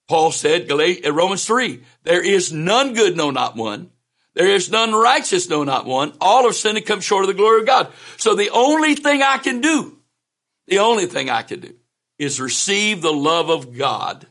Paul 0.08 0.32
said 0.32 0.70
Romans 0.70 1.44
3, 1.44 1.82
there 2.02 2.22
is 2.24 2.52
none 2.52 2.94
good, 2.94 3.16
no, 3.16 3.30
not 3.30 3.56
one. 3.56 3.90
There 4.34 4.48
is 4.48 4.70
none 4.70 4.92
righteous, 4.92 5.48
no, 5.48 5.64
not 5.64 5.84
one. 5.84 6.12
All 6.20 6.44
have 6.44 6.54
sinned 6.54 6.78
and 6.78 6.86
come 6.86 7.00
short 7.00 7.24
of 7.24 7.28
the 7.28 7.34
glory 7.34 7.60
of 7.60 7.66
God. 7.66 7.92
So 8.16 8.34
the 8.34 8.50
only 8.50 8.94
thing 8.94 9.22
I 9.22 9.38
can 9.38 9.60
do, 9.60 9.98
the 10.66 10.78
only 10.78 11.06
thing 11.06 11.28
I 11.28 11.42
can 11.42 11.60
do 11.60 11.74
is 12.18 12.40
receive 12.40 13.02
the 13.02 13.12
love 13.12 13.48
of 13.48 13.76
God 13.76 14.26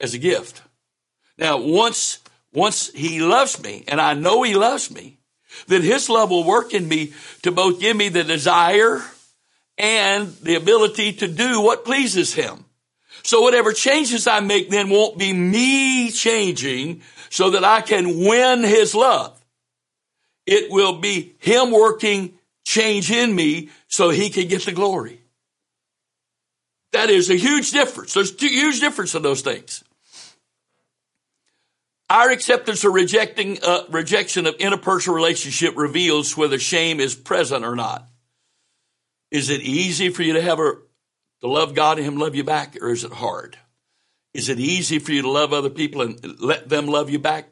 as 0.00 0.14
a 0.14 0.18
gift. 0.18 0.62
Now, 1.38 1.58
once, 1.58 2.18
once 2.52 2.90
he 2.92 3.20
loves 3.20 3.62
me, 3.62 3.84
and 3.88 4.00
I 4.00 4.14
know 4.14 4.42
he 4.42 4.54
loves 4.54 4.90
me, 4.90 5.18
then 5.66 5.82
his 5.82 6.08
love 6.08 6.30
will 6.30 6.44
work 6.44 6.74
in 6.74 6.88
me 6.88 7.12
to 7.42 7.52
both 7.52 7.80
give 7.80 7.96
me 7.96 8.08
the 8.08 8.24
desire 8.24 9.02
and 9.78 10.28
the 10.42 10.54
ability 10.54 11.14
to 11.14 11.28
do 11.28 11.60
what 11.60 11.84
pleases 11.84 12.34
him. 12.34 12.64
So 13.22 13.40
whatever 13.40 13.72
changes 13.72 14.26
I 14.26 14.40
make 14.40 14.68
then 14.68 14.90
won't 14.90 15.18
be 15.18 15.32
me 15.32 16.10
changing 16.10 17.02
so 17.30 17.50
that 17.50 17.64
I 17.64 17.80
can 17.80 18.24
win 18.26 18.62
his 18.62 18.94
love. 18.94 19.40
It 20.46 20.70
will 20.70 20.98
be 20.98 21.34
him 21.38 21.70
working 21.70 22.34
change 22.64 23.10
in 23.10 23.34
me 23.34 23.70
so 23.88 24.10
he 24.10 24.28
can 24.28 24.48
get 24.48 24.62
the 24.62 24.72
glory. 24.72 25.23
That 26.94 27.10
is 27.10 27.28
a 27.28 27.34
huge 27.34 27.72
difference. 27.72 28.14
There's 28.14 28.32
a 28.40 28.46
huge 28.46 28.78
difference 28.78 29.16
in 29.16 29.22
those 29.22 29.40
things. 29.40 29.82
Our 32.08 32.30
acceptance 32.30 32.84
or 32.84 32.92
rejecting 32.92 33.58
uh, 33.64 33.82
rejection 33.90 34.46
of 34.46 34.56
interpersonal 34.58 35.16
relationship 35.16 35.76
reveals 35.76 36.36
whether 36.36 36.56
shame 36.56 37.00
is 37.00 37.16
present 37.16 37.64
or 37.64 37.74
not. 37.74 38.06
Is 39.32 39.50
it 39.50 39.62
easy 39.62 40.10
for 40.10 40.22
you 40.22 40.34
to 40.34 40.42
have 40.42 40.58
her 40.58 40.82
to 41.40 41.48
love 41.48 41.74
God 41.74 41.98
and 41.98 42.06
Him 42.06 42.16
love 42.16 42.36
you 42.36 42.44
back, 42.44 42.76
or 42.80 42.90
is 42.90 43.02
it 43.02 43.12
hard? 43.12 43.58
Is 44.32 44.48
it 44.48 44.60
easy 44.60 45.00
for 45.00 45.10
you 45.10 45.22
to 45.22 45.30
love 45.30 45.52
other 45.52 45.70
people 45.70 46.00
and 46.00 46.40
let 46.40 46.68
them 46.68 46.86
love 46.86 47.10
you 47.10 47.18
back, 47.18 47.48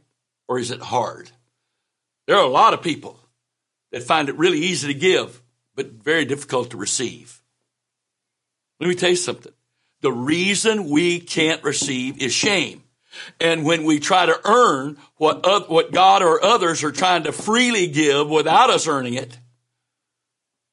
or 0.46 0.60
is 0.60 0.70
it 0.70 0.80
hard? 0.80 1.32
There 2.28 2.36
are 2.36 2.44
a 2.44 2.48
lot 2.48 2.74
of 2.74 2.82
people 2.82 3.18
that 3.90 4.04
find 4.04 4.28
it 4.28 4.38
really 4.38 4.60
easy 4.60 4.86
to 4.86 4.94
give, 4.94 5.42
but 5.74 5.90
very 5.90 6.24
difficult 6.24 6.70
to 6.70 6.76
receive. 6.76 7.41
Let 8.82 8.88
me 8.88 8.96
tell 8.96 9.10
you 9.10 9.16
something. 9.16 9.52
The 10.00 10.10
reason 10.10 10.90
we 10.90 11.20
can't 11.20 11.62
receive 11.62 12.20
is 12.20 12.32
shame. 12.32 12.82
And 13.40 13.64
when 13.64 13.84
we 13.84 14.00
try 14.00 14.26
to 14.26 14.40
earn 14.44 14.98
what, 15.18 15.46
uh, 15.46 15.60
what 15.68 15.92
God 15.92 16.20
or 16.20 16.42
others 16.42 16.82
are 16.82 16.90
trying 16.90 17.22
to 17.22 17.30
freely 17.30 17.86
give 17.86 18.28
without 18.28 18.70
us 18.70 18.88
earning 18.88 19.14
it, 19.14 19.38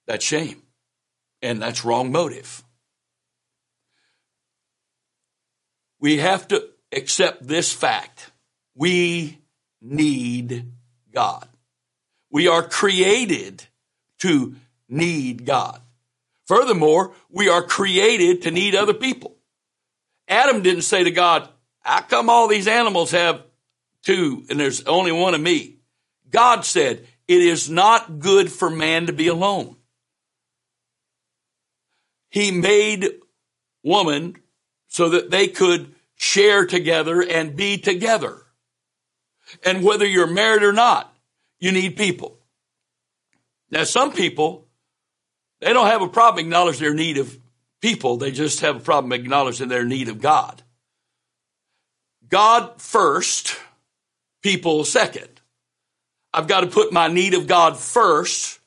that's 0.07 0.25
shame. 0.25 0.63
And 1.43 1.61
that's 1.61 1.85
wrong 1.85 2.11
motive. 2.11 2.63
We 5.99 6.17
have 6.17 6.47
to 6.47 6.67
accept 6.91 7.47
this 7.47 7.71
fact. 7.71 8.31
We 8.73 9.37
need 9.83 10.65
God. 11.13 11.47
We 12.31 12.47
are 12.47 12.63
created 12.63 13.65
to 14.21 14.55
need 14.87 15.45
God. 15.45 15.79
Furthermore, 16.49 17.13
we 17.29 17.47
are 17.47 17.61
created 17.61 18.41
to 18.41 18.49
need 18.49 18.73
other 18.73 18.95
people. 18.95 19.37
Adam 20.27 20.63
didn't 20.63 20.81
say 20.81 21.03
to 21.03 21.11
God, 21.11 21.47
how 21.81 22.01
come 22.01 22.27
all 22.27 22.47
these 22.47 22.67
animals 22.67 23.11
have 23.11 23.43
two 24.01 24.45
and 24.49 24.59
there's 24.59 24.83
only 24.85 25.11
one 25.11 25.35
of 25.35 25.41
me? 25.41 25.77
God 26.31 26.65
said, 26.65 27.05
it 27.27 27.41
is 27.43 27.69
not 27.69 28.17
good 28.17 28.51
for 28.51 28.71
man 28.71 29.05
to 29.05 29.13
be 29.13 29.27
alone. 29.27 29.75
He 32.31 32.49
made 32.49 33.07
woman 33.83 34.35
so 34.87 35.09
that 35.09 35.29
they 35.29 35.49
could 35.49 35.93
share 36.15 36.65
together 36.65 37.21
and 37.21 37.55
be 37.55 37.77
together. 37.77 38.41
And 39.63 39.83
whether 39.83 40.05
you're 40.07 40.25
married 40.25 40.63
or 40.63 40.73
not, 40.73 41.15
you 41.59 41.71
need 41.71 41.95
people. 41.95 42.39
Now, 43.69 43.83
some 43.83 44.11
people 44.11 44.65
they 45.61 45.73
don't 45.73 45.87
have 45.87 46.01
a 46.01 46.07
problem 46.07 46.45
acknowledging 46.45 46.81
their 46.81 46.93
need 46.93 47.17
of 47.17 47.37
people. 47.81 48.17
They 48.17 48.31
just 48.31 48.61
have 48.61 48.77
a 48.77 48.79
problem 48.79 49.11
acknowledging 49.11 49.67
their 49.67 49.85
need 49.85 50.07
of 50.09 50.21
God. 50.21 50.61
God 52.29 52.81
first, 52.81 53.57
people 54.41 54.83
second. 54.85 55.41
I've 56.33 56.47
got 56.47 56.61
to 56.61 56.67
put 56.67 56.93
my 56.93 57.07
need 57.07 57.33
of 57.33 57.47
God 57.47 57.77
first 57.77 58.59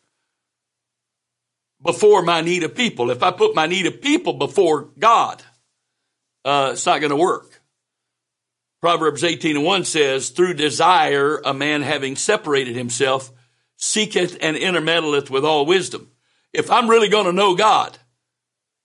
before 1.80 2.22
my 2.22 2.40
need 2.40 2.64
of 2.64 2.75
people. 2.75 3.11
If 3.11 3.22
I 3.22 3.30
put 3.30 3.54
my 3.54 3.66
need 3.66 3.87
of 3.87 4.00
people 4.00 4.34
before 4.34 4.88
God, 4.99 5.42
uh, 6.44 6.70
it's 6.72 6.87
not 6.87 7.00
going 7.00 7.11
to 7.11 7.16
work. 7.16 7.61
Proverbs 8.80 9.22
18 9.22 9.56
and 9.56 9.64
1 9.64 9.84
says, 9.84 10.30
through 10.30 10.54
desire, 10.54 11.40
a 11.44 11.54
man 11.54 11.82
having 11.82 12.16
separated 12.16 12.75
himself 12.75 13.30
seeketh 13.76 14.37
and 14.40 14.56
intermeddleth 14.56 15.30
with 15.30 15.44
all 15.44 15.64
wisdom 15.64 16.12
if 16.52 16.71
I'm 16.71 16.88
really 16.88 17.09
going 17.09 17.26
to 17.26 17.32
know 17.32 17.54
God, 17.54 17.97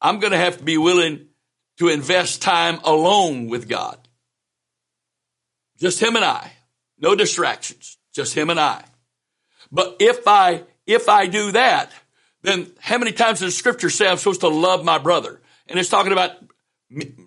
I'm 0.02 0.20
going 0.20 0.32
to 0.32 0.38
have 0.38 0.58
to 0.58 0.64
be 0.64 0.78
willing 0.78 1.28
to 1.78 1.90
invest 1.90 2.42
time 2.42 2.80
alone 2.84 3.48
with 3.48 3.68
God. 3.68 3.98
Just 5.80 6.02
him 6.02 6.16
and 6.16 6.26
I. 6.26 6.52
No 7.00 7.16
distractions. 7.16 7.98
Just 8.14 8.34
him 8.34 8.50
and 8.50 8.60
I. 8.60 8.84
But 9.72 9.98
if 10.00 10.28
I, 10.28 10.64
if 10.86 11.10
I 11.10 11.28
do 11.28 11.52
that, 11.52 11.92
then 12.42 12.72
how 12.80 12.98
many 12.98 13.12
times 13.12 13.42
does 13.42 13.56
scripture 13.56 13.90
say 13.90 14.08
I'm 14.08 14.18
supposed 14.18 14.42
to 14.42 14.48
love 14.48 14.84
my 14.84 14.98
brother? 14.98 15.40
And 15.68 15.78
it's 15.78 15.90
talking 15.90 16.14
about 16.14 16.32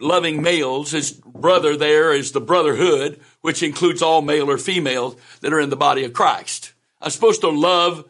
loving 0.00 0.42
males. 0.42 0.92
His 0.92 1.12
brother 1.12 1.76
there 1.76 2.12
is 2.12 2.32
the 2.32 2.40
brotherhood, 2.40 3.20
which 3.40 3.62
includes 3.62 4.02
all 4.02 4.22
male 4.22 4.50
or 4.50 4.58
female 4.58 5.18
that 5.40 5.52
are 5.52 5.60
in 5.60 5.70
the 5.70 5.76
body 5.76 6.04
of 6.04 6.12
Christ. 6.12 6.72
I'm 7.00 7.10
supposed 7.10 7.42
to 7.42 7.50
love 7.50 8.08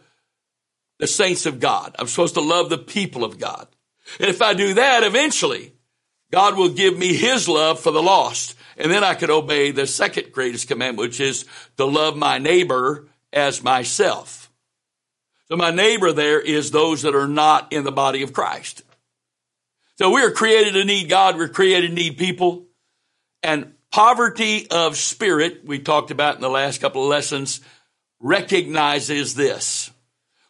the 1.00 1.06
saints 1.06 1.46
of 1.46 1.58
God. 1.58 1.96
I'm 1.98 2.06
supposed 2.06 2.34
to 2.34 2.40
love 2.40 2.70
the 2.70 2.78
people 2.78 3.24
of 3.24 3.38
God. 3.38 3.66
And 4.18 4.28
if 4.28 4.42
I 4.42 4.54
do 4.54 4.74
that, 4.74 5.02
eventually 5.02 5.72
God 6.30 6.56
will 6.56 6.68
give 6.68 6.96
me 6.96 7.14
his 7.14 7.48
love 7.48 7.80
for 7.80 7.90
the 7.90 8.02
lost. 8.02 8.54
And 8.76 8.90
then 8.90 9.02
I 9.02 9.14
could 9.14 9.30
obey 9.30 9.72
the 9.72 9.86
second 9.86 10.32
greatest 10.32 10.68
commandment, 10.68 11.08
which 11.08 11.20
is 11.20 11.46
to 11.76 11.84
love 11.84 12.16
my 12.16 12.38
neighbor 12.38 13.08
as 13.32 13.62
myself. 13.62 14.50
So 15.48 15.56
my 15.56 15.70
neighbor 15.70 16.12
there 16.12 16.40
is 16.40 16.70
those 16.70 17.02
that 17.02 17.16
are 17.16 17.28
not 17.28 17.72
in 17.72 17.82
the 17.84 17.92
body 17.92 18.22
of 18.22 18.32
Christ. 18.32 18.82
So 19.96 20.10
we 20.10 20.22
are 20.22 20.30
created 20.30 20.74
to 20.74 20.84
need 20.84 21.08
God. 21.08 21.36
We're 21.36 21.48
created 21.48 21.88
to 21.88 21.94
need 21.94 22.18
people. 22.18 22.66
And 23.42 23.72
poverty 23.90 24.70
of 24.70 24.96
spirit, 24.96 25.62
we 25.64 25.78
talked 25.78 26.10
about 26.10 26.36
in 26.36 26.40
the 26.40 26.48
last 26.48 26.80
couple 26.80 27.02
of 27.02 27.08
lessons, 27.08 27.60
recognizes 28.20 29.34
this. 29.34 29.90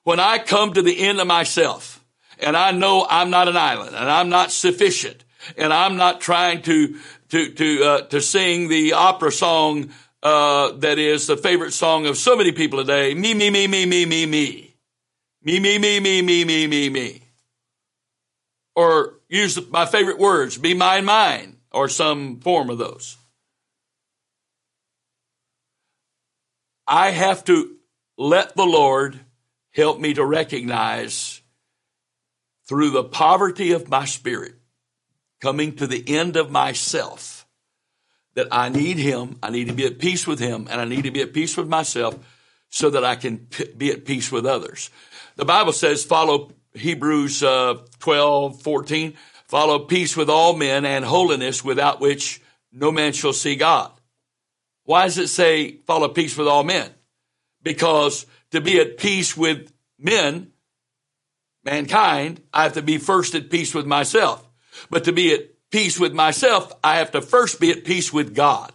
When 0.04 0.20
I 0.20 0.38
come 0.38 0.72
to 0.72 0.82
the 0.82 0.98
end 0.98 1.20
of 1.20 1.26
myself 1.26 2.04
and 2.38 2.56
I 2.56 2.72
know 2.72 3.06
I'm 3.08 3.30
not 3.30 3.48
an 3.48 3.56
island 3.56 3.94
and 3.94 4.10
I'm 4.10 4.28
not 4.28 4.50
sufficient 4.50 5.24
and 5.56 5.72
I'm 5.72 5.96
not 5.96 6.20
trying 6.20 6.62
to, 6.62 6.96
to, 7.30 7.52
to, 7.52 7.84
uh, 7.84 8.00
to 8.02 8.20
sing 8.20 8.68
the 8.68 8.94
opera 8.94 9.32
song, 9.32 9.90
uh, 10.22 10.72
that 10.72 10.98
is 10.98 11.26
the 11.26 11.36
favorite 11.36 11.72
song 11.72 12.06
of 12.06 12.16
so 12.16 12.36
many 12.36 12.52
people 12.52 12.78
today. 12.78 13.14
Me, 13.14 13.34
me, 13.34 13.50
me, 13.50 13.66
me, 13.66 13.86
me, 13.86 14.06
me, 14.06 14.26
me. 14.26 14.74
Me, 15.42 15.58
me, 15.58 15.78
me, 15.78 16.00
me, 16.00 16.20
me, 16.20 16.44
me, 16.44 16.66
me, 16.66 16.88
me. 16.90 17.22
Or 18.76 19.14
use 19.28 19.58
my 19.70 19.86
favorite 19.86 20.18
words, 20.18 20.58
be 20.58 20.74
mine, 20.74 21.06
mine, 21.06 21.56
or 21.72 21.88
some 21.88 22.40
form 22.40 22.68
of 22.68 22.78
those. 22.78 23.16
I 26.86 27.10
have 27.10 27.44
to 27.44 27.76
let 28.18 28.54
the 28.56 28.66
Lord 28.66 29.20
help 29.72 30.00
me 30.00 30.14
to 30.14 30.24
recognize 30.24 31.40
through 32.68 32.90
the 32.90 33.04
poverty 33.04 33.72
of 33.72 33.88
my 33.88 34.04
spirit, 34.04 34.54
coming 35.40 35.74
to 35.76 35.86
the 35.86 36.04
end 36.06 36.36
of 36.36 36.50
myself, 36.50 37.46
that 38.34 38.48
I 38.52 38.68
need 38.68 38.96
Him, 38.96 39.38
I 39.42 39.50
need 39.50 39.68
to 39.68 39.74
be 39.74 39.86
at 39.86 39.98
peace 39.98 40.26
with 40.26 40.38
Him, 40.38 40.68
and 40.70 40.80
I 40.80 40.84
need 40.84 41.04
to 41.04 41.10
be 41.10 41.22
at 41.22 41.32
peace 41.32 41.56
with 41.56 41.68
myself 41.68 42.16
so 42.68 42.90
that 42.90 43.04
I 43.04 43.16
can 43.16 43.48
be 43.76 43.90
at 43.90 44.04
peace 44.04 44.30
with 44.30 44.46
others. 44.46 44.90
The 45.36 45.44
Bible 45.44 45.72
says, 45.72 46.04
follow 46.04 46.52
Hebrews 46.74 47.42
uh, 47.42 47.78
12, 47.98 48.62
14, 48.62 49.14
follow 49.48 49.80
peace 49.80 50.16
with 50.16 50.30
all 50.30 50.54
men 50.54 50.84
and 50.84 51.04
holiness 51.04 51.64
without 51.64 52.00
which 52.00 52.40
no 52.72 52.92
man 52.92 53.12
shall 53.12 53.32
see 53.32 53.56
God. 53.56 53.90
Why 54.84 55.04
does 55.04 55.18
it 55.18 55.28
say 55.28 55.78
follow 55.86 56.08
peace 56.08 56.36
with 56.36 56.46
all 56.46 56.62
men? 56.62 56.90
Because 57.62 58.26
to 58.50 58.60
be 58.60 58.80
at 58.80 58.98
peace 58.98 59.36
with 59.36 59.72
men, 59.98 60.52
mankind, 61.64 62.40
I 62.52 62.64
have 62.64 62.74
to 62.74 62.82
be 62.82 62.98
first 62.98 63.34
at 63.34 63.50
peace 63.50 63.74
with 63.74 63.86
myself. 63.86 64.46
But 64.88 65.04
to 65.04 65.12
be 65.12 65.32
at 65.34 65.70
peace 65.70 65.98
with 65.98 66.12
myself, 66.12 66.72
I 66.82 66.96
have 66.96 67.12
to 67.12 67.22
first 67.22 67.60
be 67.60 67.70
at 67.70 67.84
peace 67.84 68.12
with 68.12 68.34
God. 68.34 68.72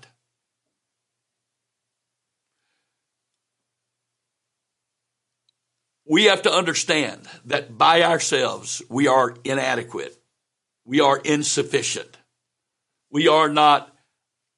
we 6.05 6.25
have 6.25 6.43
to 6.43 6.51
understand 6.51 7.27
that 7.45 7.77
by 7.77 8.03
ourselves 8.03 8.81
we 8.89 9.07
are 9.07 9.35
inadequate. 9.43 10.15
We 10.85 11.01
are 11.01 11.17
insufficient. 11.17 12.17
We 13.09 13.27
are 13.27 13.49
not, 13.49 13.93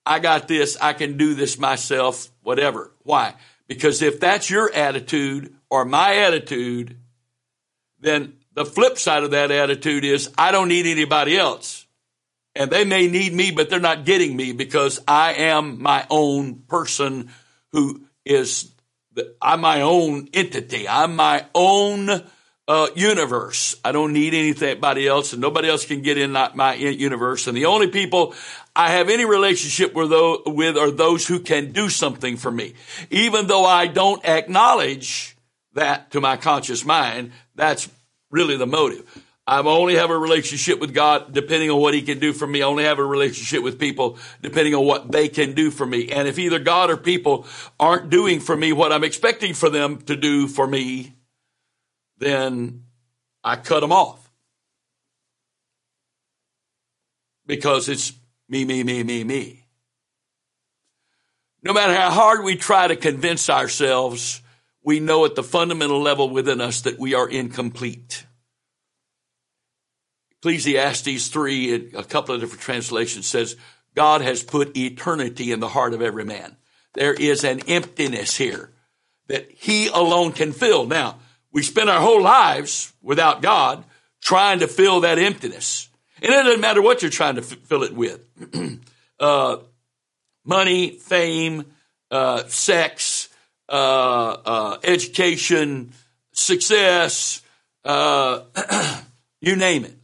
I 0.06 0.20
got 0.20 0.48
this, 0.48 0.78
I 0.80 0.94
can 0.94 1.18
do 1.18 1.36
this 1.36 1.58
myself, 1.58 2.30
whatever. 2.42 2.92
Why? 3.04 3.36
Because 3.68 4.02
if 4.02 4.20
that's 4.20 4.50
your 4.50 4.74
attitude 4.74 5.54
or 5.70 5.86
my 5.86 6.18
attitude, 6.18 6.98
then 8.00 8.34
the 8.54 8.66
flip 8.66 8.98
side 8.98 9.24
of 9.24 9.32
that 9.32 9.52
attitude 9.52 10.04
is 10.04 10.32
I 10.38 10.52
don't 10.52 10.70
need 10.70 10.86
anybody 10.86 11.38
else. 11.38 11.86
And 12.56 12.72
they 12.72 12.86
may 12.86 13.08
need 13.08 13.34
me, 13.34 13.52
but 13.52 13.70
they're 13.70 13.80
not 13.80 14.06
getting 14.06 14.36
me 14.36 14.52
because 14.52 15.00
I 15.08 15.34
am 15.34 15.82
my 15.82 16.08
own 16.10 16.64
person 16.68 17.30
who 17.72 18.02
is 18.26 18.72
I'm 19.42 19.62
my 19.62 19.82
own 19.82 20.30
entity. 20.34 20.88
I'm 20.88 21.16
my 21.16 21.46
own 21.54 22.10
uh, 22.68 22.88
universe. 22.96 23.76
I 23.84 23.92
don't 23.92 24.14
need 24.14 24.34
anybody 24.34 25.08
else, 25.08 25.34
and 25.34 25.42
nobody 25.42 25.70
else 25.70 25.86
can 25.86 26.02
get 26.02 26.18
in 26.18 26.32
my 26.32 26.76
universe. 26.76 27.48
And 27.48 27.56
the 27.56 27.66
only 27.66 27.88
people 27.88 28.36
I 28.78 28.92
have 28.92 29.10
any 29.10 29.26
relationship 29.26 29.96
with, 29.96 30.12
with 30.46 30.78
are 30.78 30.92
those 30.92 31.26
who 31.26 31.40
can 31.40 31.72
do 31.72 31.90
something 31.90 32.38
for 32.38 32.52
me, 32.52 32.76
even 33.10 33.48
though 33.48 33.66
I 33.66 33.88
don't 33.88 34.24
acknowledge 34.24 35.36
that 35.74 36.12
to 36.12 36.22
my 36.22 36.38
conscious 36.38 36.86
mind. 36.86 37.32
That's 37.56 37.90
really 38.30 38.56
the 38.56 38.68
motive. 38.68 39.24
I 39.48 39.62
only 39.62 39.96
have 39.96 40.12
a 40.12 40.18
relationship 40.18 40.80
with 40.80 40.94
God 40.94 41.34
depending 41.34 41.72
on 41.72 41.82
what 41.82 41.96
He 41.96 42.04
can 42.04 42.20
do 42.20 42.34
for 42.34 42.46
me. 42.46 42.62
I 42.62 42.68
only 42.68 42.84
have 42.84 43.00
a 43.00 43.04
relationship 43.04 43.64
with 43.64 43.80
people 43.80 44.20
depending 44.44 44.76
on 44.76 44.86
what 44.86 45.12
they 45.12 45.28
can 45.28 45.54
do 45.54 45.72
for 45.72 45.86
me. 45.86 46.12
And 46.12 46.28
if 46.28 46.38
either 46.38 46.60
God 46.60 46.92
or 46.92 46.98
people 46.98 47.48
aren't 47.80 48.12
doing 48.12 48.40
for 48.40 48.56
me 48.56 48.74
what 48.74 48.92
I'm 48.92 49.04
expecting 49.04 49.56
for 49.56 49.72
them 49.72 49.98
to 50.04 50.16
do 50.16 50.48
for 50.48 50.68
me, 50.68 51.16
then 52.20 52.84
I 53.44 53.56
cut 53.56 53.80
them 53.80 53.92
off. 53.92 54.30
Because 57.48 57.90
it's 57.90 58.14
me, 58.50 58.66
me, 58.66 58.84
me, 58.84 59.04
me, 59.04 59.24
me. 59.24 59.66
No 61.64 61.74
matter 61.74 61.94
how 61.94 62.12
hard 62.12 62.44
we 62.44 62.56
try 62.56 62.88
to 62.88 62.96
convince 62.96 63.50
ourselves, 63.50 64.42
we 64.84 65.00
know 65.00 65.26
at 65.26 65.36
the 65.36 65.44
fundamental 65.44 66.02
level 66.02 66.30
within 66.30 66.62
us 66.62 66.82
that 66.82 66.98
we 66.98 67.14
are 67.14 67.28
incomplete. 67.28 68.26
Ecclesiastes 70.40 71.28
3, 71.28 71.92
a 71.94 72.04
couple 72.04 72.36
of 72.36 72.42
different 72.42 72.62
translations, 72.62 73.26
says, 73.26 73.58
God 73.96 74.22
has 74.22 74.44
put 74.44 74.78
eternity 74.78 75.52
in 75.52 75.60
the 75.60 75.68
heart 75.68 75.94
of 75.94 76.02
every 76.02 76.24
man. 76.24 76.56
There 76.94 77.14
is 77.14 77.44
an 77.44 77.62
emptiness 77.68 78.38
here 78.38 78.72
that 79.28 79.52
He 79.52 79.88
alone 79.88 80.32
can 80.32 80.54
fill. 80.54 80.86
Now, 80.86 81.18
we 81.52 81.64
spend 81.64 81.90
our 81.90 82.00
whole 82.00 82.22
lives 82.22 82.94
without 83.02 83.42
God 83.42 83.84
trying 84.22 84.60
to 84.60 84.68
fill 84.68 85.02
that 85.02 85.20
emptiness. 85.20 85.87
And 86.22 86.34
it 86.34 86.44
doesn't 86.44 86.62
matter 86.62 86.82
what 86.82 87.02
you're 87.02 87.12
trying 87.12 87.36
to 87.36 87.42
f- 87.42 87.58
fill 87.66 87.84
it 87.84 87.94
with. 87.94 88.22
uh, 89.20 89.58
money, 90.46 90.92
fame, 90.92 91.66
uh, 92.12 92.44
sex, 92.48 93.30
uh, 93.70 94.38
uh 94.46 94.78
education, 94.84 95.94
success, 96.32 97.42
uh, 97.84 98.42
you 99.42 99.56
name 99.56 99.86
it 99.86 99.98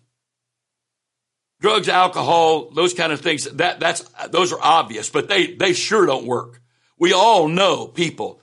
drugs, 1.64 1.88
alcohol, 1.88 2.70
those 2.72 2.94
kind 2.94 3.14
of 3.14 3.22
things, 3.22 3.46
that, 3.46 3.80
that's, 3.80 4.02
those 4.32 4.52
are 4.52 4.60
obvious, 4.62 5.10
but 5.10 5.30
they, 5.30 5.54
they 5.54 5.72
sure 5.72 6.06
don't 6.06 6.26
work. 6.26 6.62
We 7.00 7.14
all 7.14 7.48
know 7.48 7.88
people 7.88 8.42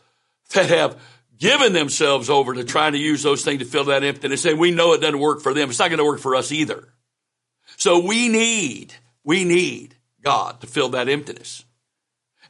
that 0.55 0.71
have 0.71 0.99
given 1.37 1.75
themselves 1.75 2.31
over 2.31 2.55
to 2.55 2.65
trying 2.65 2.93
to 2.93 2.99
use 2.99 3.23
those 3.23 3.45
things 3.45 3.59
to 3.59 3.67
fill 3.67 3.85
that 3.85 4.05
emptiness 4.05 4.47
and 4.47 4.55
say 4.55 4.59
we 4.59 4.71
know 4.71 4.95
it 4.95 5.03
doesn't 5.03 5.21
work 5.21 5.43
for 5.43 5.53
them. 5.53 5.69
It's 5.69 5.79
not 5.79 5.91
going 5.91 5.99
to 5.99 6.05
work 6.05 6.21
for 6.21 6.35
us 6.35 6.51
either. 6.51 6.89
So 7.81 7.99
we 7.99 8.29
need, 8.29 8.93
we 9.25 9.43
need 9.43 9.95
God 10.23 10.61
to 10.61 10.67
fill 10.67 10.91
that 10.91 11.09
emptiness. 11.09 11.65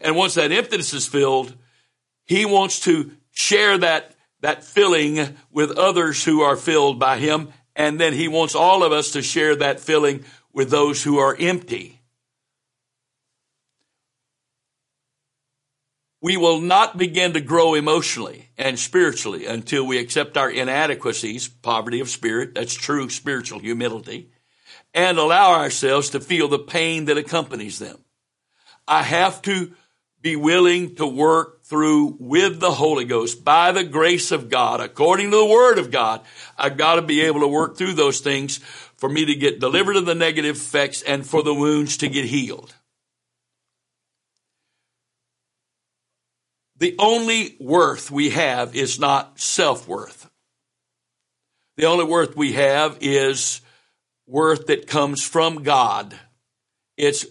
And 0.00 0.16
once 0.16 0.34
that 0.34 0.50
emptiness 0.50 0.92
is 0.92 1.06
filled, 1.06 1.54
he 2.24 2.44
wants 2.44 2.80
to 2.80 3.12
share 3.30 3.78
that, 3.78 4.16
that 4.40 4.64
filling 4.64 5.36
with 5.52 5.78
others 5.78 6.24
who 6.24 6.40
are 6.40 6.56
filled 6.56 6.98
by 6.98 7.18
him. 7.18 7.50
And 7.76 8.00
then 8.00 8.12
he 8.12 8.26
wants 8.26 8.56
all 8.56 8.82
of 8.82 8.90
us 8.90 9.12
to 9.12 9.22
share 9.22 9.54
that 9.54 9.78
filling 9.78 10.24
with 10.52 10.68
those 10.68 11.00
who 11.04 11.18
are 11.18 11.36
empty. 11.38 12.00
We 16.20 16.36
will 16.36 16.60
not 16.60 16.98
begin 16.98 17.34
to 17.34 17.40
grow 17.40 17.74
emotionally 17.74 18.48
and 18.58 18.76
spiritually 18.76 19.46
until 19.46 19.86
we 19.86 19.98
accept 19.98 20.36
our 20.36 20.50
inadequacies, 20.50 21.46
poverty 21.46 22.00
of 22.00 22.08
spirit, 22.10 22.56
that's 22.56 22.74
true 22.74 23.08
spiritual 23.08 23.60
humility, 23.60 24.28
and 24.94 25.18
allow 25.18 25.53
ourselves 25.53 26.11
to 26.11 26.20
feel 26.20 26.48
the 26.48 26.59
pain 26.59 27.07
that 27.07 27.18
accompanies 27.18 27.79
them. 27.79 27.98
I 28.87 29.03
have 29.03 29.40
to 29.42 29.72
be 30.20 30.37
willing 30.37 30.96
to 30.96 31.07
work 31.07 31.62
through 31.64 32.16
with 32.18 32.61
the 32.61 32.72
Holy 32.72 33.05
Ghost 33.05 33.44
by 33.44 33.72
the 33.72 33.85
grace 33.85 34.33
of 34.33 34.50
God, 34.50 34.81
according 34.81 35.31
to 35.31 35.37
the 35.37 35.46
Word 35.46 35.79
of 35.79 35.90
God. 35.90 36.20
I've 36.59 36.76
got 36.76 36.96
to 36.96 37.03
be 37.03 37.22
able 37.22 37.40
to 37.40 37.48
work 37.48 37.76
through 37.76 37.94
those 37.94 38.20
things 38.20 38.59
for 38.96 39.09
me 39.09 39.24
to 39.24 39.35
get 39.35 39.61
delivered 39.61 39.96
of 39.96 40.07
the 40.07 40.14
negative 40.14 40.57
effects 40.57 41.03
and 41.03 41.26
for 41.26 41.42
the 41.42 41.55
wounds 41.55 41.96
to 41.98 42.09
get 42.09 42.26
healed. 42.26 42.74
The 46.76 46.96
only 46.98 47.57
worth 47.61 48.11
we 48.11 48.31
have 48.31 48.74
is 48.74 48.98
not 48.98 49.38
self 49.38 49.87
worth. 49.87 50.29
The 51.76 51.85
only 51.87 52.05
worth 52.05 52.37
we 52.37 52.53
have 52.55 52.98
is 53.00 53.61
worth 54.30 54.66
that 54.66 54.86
comes 54.86 55.24
from 55.24 55.62
God. 55.62 56.14
It's, 56.96 57.26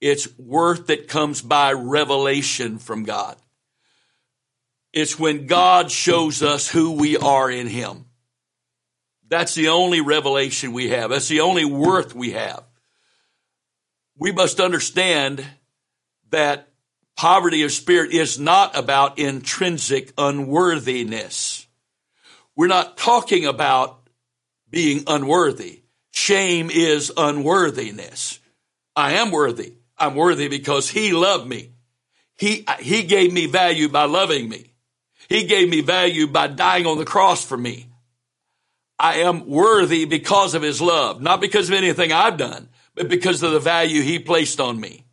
it's 0.00 0.36
worth 0.38 0.88
that 0.88 1.08
comes 1.08 1.42
by 1.42 1.72
revelation 1.72 2.78
from 2.78 3.04
God. 3.04 3.36
It's 4.92 5.18
when 5.18 5.46
God 5.46 5.90
shows 5.90 6.42
us 6.42 6.68
who 6.68 6.92
we 6.92 7.16
are 7.16 7.50
in 7.50 7.68
Him. 7.68 8.06
That's 9.28 9.54
the 9.54 9.68
only 9.68 10.00
revelation 10.00 10.72
we 10.72 10.88
have. 10.88 11.10
That's 11.10 11.28
the 11.28 11.40
only 11.40 11.64
worth 11.64 12.14
we 12.14 12.32
have. 12.32 12.64
We 14.18 14.32
must 14.32 14.58
understand 14.58 15.46
that 16.30 16.68
poverty 17.16 17.62
of 17.62 17.70
spirit 17.70 18.12
is 18.12 18.40
not 18.40 18.76
about 18.76 19.20
intrinsic 19.20 20.12
unworthiness. 20.18 21.68
We're 22.56 22.66
not 22.66 22.96
talking 22.96 23.46
about 23.46 24.08
being 24.68 25.04
unworthy. 25.06 25.79
Shame 26.12 26.70
is 26.70 27.12
unworthiness. 27.16 28.40
I 28.96 29.12
am 29.14 29.30
worthy. 29.30 29.74
I'm 29.96 30.14
worthy 30.14 30.48
because 30.48 30.88
he 30.88 31.12
loved 31.12 31.46
me. 31.46 31.72
He, 32.36 32.66
he 32.80 33.02
gave 33.02 33.32
me 33.32 33.46
value 33.46 33.88
by 33.88 34.04
loving 34.04 34.48
me. 34.48 34.72
He 35.28 35.44
gave 35.44 35.68
me 35.68 35.82
value 35.82 36.26
by 36.26 36.48
dying 36.48 36.86
on 36.86 36.98
the 36.98 37.04
cross 37.04 37.44
for 37.44 37.56
me. 37.56 37.88
I 38.98 39.20
am 39.20 39.48
worthy 39.48 40.04
because 40.04 40.54
of 40.54 40.62
his 40.62 40.80
love, 40.80 41.22
not 41.22 41.40
because 41.40 41.68
of 41.68 41.74
anything 41.74 42.12
I've 42.12 42.36
done, 42.36 42.68
but 42.94 43.08
because 43.08 43.42
of 43.42 43.52
the 43.52 43.60
value 43.60 44.02
he 44.02 44.18
placed 44.18 44.60
on 44.60 44.78
me. 44.80 45.04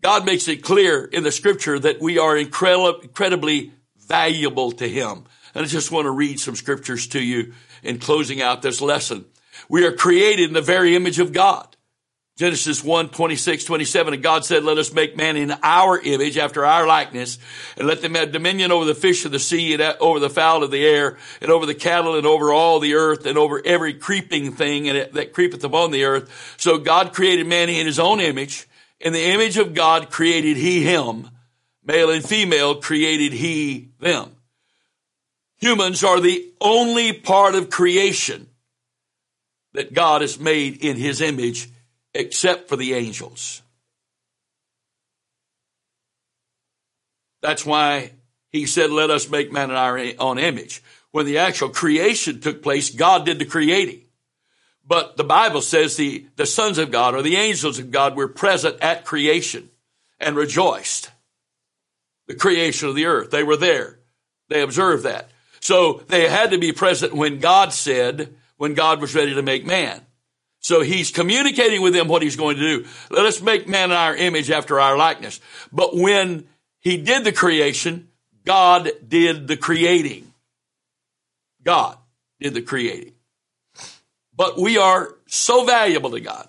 God 0.00 0.24
makes 0.24 0.46
it 0.46 0.62
clear 0.62 1.04
in 1.04 1.24
the 1.24 1.32
scripture 1.32 1.78
that 1.78 2.00
we 2.00 2.18
are 2.18 2.36
incredibly 2.36 3.72
valuable 3.96 4.72
to 4.72 4.88
him. 4.88 5.24
And 5.54 5.64
I 5.64 5.68
just 5.68 5.90
want 5.90 6.04
to 6.04 6.10
read 6.10 6.38
some 6.38 6.54
scriptures 6.54 7.08
to 7.08 7.20
you 7.20 7.54
in 7.82 7.98
closing 7.98 8.40
out 8.40 8.62
this 8.62 8.80
lesson. 8.80 9.24
We 9.68 9.84
are 9.84 9.92
created 9.92 10.48
in 10.48 10.54
the 10.54 10.62
very 10.62 10.94
image 10.96 11.18
of 11.18 11.32
God. 11.32 11.76
Genesis 12.36 12.84
1, 12.84 13.08
26, 13.08 13.64
27. 13.64 14.14
And 14.14 14.22
God 14.22 14.44
said, 14.44 14.62
let 14.62 14.78
us 14.78 14.92
make 14.92 15.16
man 15.16 15.36
in 15.36 15.52
our 15.60 15.98
image 16.00 16.38
after 16.38 16.64
our 16.64 16.86
likeness 16.86 17.36
and 17.76 17.88
let 17.88 18.00
them 18.00 18.14
have 18.14 18.30
dominion 18.30 18.70
over 18.70 18.84
the 18.84 18.94
fish 18.94 19.24
of 19.24 19.32
the 19.32 19.40
sea 19.40 19.74
and 19.74 19.82
over 19.82 20.20
the 20.20 20.30
fowl 20.30 20.62
of 20.62 20.70
the 20.70 20.86
air 20.86 21.18
and 21.40 21.50
over 21.50 21.66
the 21.66 21.74
cattle 21.74 22.16
and 22.16 22.28
over 22.28 22.52
all 22.52 22.78
the 22.78 22.94
earth 22.94 23.26
and 23.26 23.36
over 23.36 23.60
every 23.64 23.92
creeping 23.92 24.52
thing 24.52 24.84
that 24.84 25.32
creepeth 25.32 25.64
upon 25.64 25.90
the 25.90 26.04
earth. 26.04 26.54
So 26.58 26.78
God 26.78 27.12
created 27.12 27.48
man 27.48 27.70
in 27.70 27.86
his 27.86 27.98
own 27.98 28.20
image. 28.20 28.68
In 29.00 29.12
the 29.12 29.32
image 29.32 29.56
of 29.56 29.74
God 29.74 30.08
created 30.08 30.56
he 30.56 30.84
him. 30.84 31.28
Male 31.84 32.10
and 32.10 32.24
female 32.24 32.76
created 32.76 33.32
he 33.32 33.88
them. 33.98 34.30
Humans 35.58 36.04
are 36.04 36.20
the 36.20 36.50
only 36.60 37.12
part 37.12 37.54
of 37.54 37.70
creation 37.70 38.48
that 39.72 39.92
God 39.92 40.22
has 40.22 40.38
made 40.38 40.84
in 40.84 40.96
his 40.96 41.20
image 41.20 41.68
except 42.14 42.68
for 42.68 42.76
the 42.76 42.94
angels. 42.94 43.62
That's 47.42 47.66
why 47.66 48.12
he 48.50 48.66
said, 48.66 48.90
let 48.90 49.10
us 49.10 49.28
make 49.28 49.52
man 49.52 49.70
in 49.70 49.76
our 49.76 50.00
own 50.18 50.38
image. 50.38 50.82
When 51.10 51.26
the 51.26 51.38
actual 51.38 51.68
creation 51.68 52.40
took 52.40 52.62
place, 52.62 52.90
God 52.90 53.24
did 53.24 53.38
the 53.38 53.44
creating. 53.44 54.02
But 54.86 55.16
the 55.16 55.24
Bible 55.24 55.60
says 55.60 55.96
the, 55.96 56.26
the 56.36 56.46
sons 56.46 56.78
of 56.78 56.90
God 56.90 57.14
or 57.14 57.22
the 57.22 57.36
angels 57.36 57.78
of 57.78 57.90
God 57.90 58.16
were 58.16 58.28
present 58.28 58.78
at 58.80 59.04
creation 59.04 59.68
and 60.18 60.34
rejoiced. 60.34 61.10
The 62.26 62.34
creation 62.34 62.88
of 62.88 62.94
the 62.94 63.06
earth. 63.06 63.30
They 63.30 63.42
were 63.42 63.56
there. 63.56 63.98
They 64.48 64.62
observed 64.62 65.04
that. 65.04 65.30
So 65.68 66.02
they 66.08 66.26
had 66.26 66.52
to 66.52 66.58
be 66.58 66.72
present 66.72 67.12
when 67.12 67.40
God 67.40 67.74
said, 67.74 68.34
when 68.56 68.72
God 68.72 69.02
was 69.02 69.14
ready 69.14 69.34
to 69.34 69.42
make 69.42 69.66
man. 69.66 70.00
So 70.60 70.80
he's 70.80 71.10
communicating 71.10 71.82
with 71.82 71.92
them 71.92 72.08
what 72.08 72.22
he's 72.22 72.36
going 72.36 72.56
to 72.56 72.62
do. 72.62 72.86
Let 73.10 73.26
us 73.26 73.42
make 73.42 73.68
man 73.68 73.90
in 73.90 73.96
our 73.98 74.16
image 74.16 74.50
after 74.50 74.80
our 74.80 74.96
likeness. 74.96 75.42
But 75.70 75.94
when 75.94 76.46
he 76.80 76.96
did 76.96 77.22
the 77.22 77.32
creation, 77.32 78.08
God 78.46 78.90
did 79.06 79.46
the 79.46 79.58
creating. 79.58 80.32
God 81.62 81.98
did 82.40 82.54
the 82.54 82.62
creating. 82.62 83.12
But 84.34 84.58
we 84.58 84.78
are 84.78 85.16
so 85.26 85.66
valuable 85.66 86.12
to 86.12 86.20
God. 86.20 86.48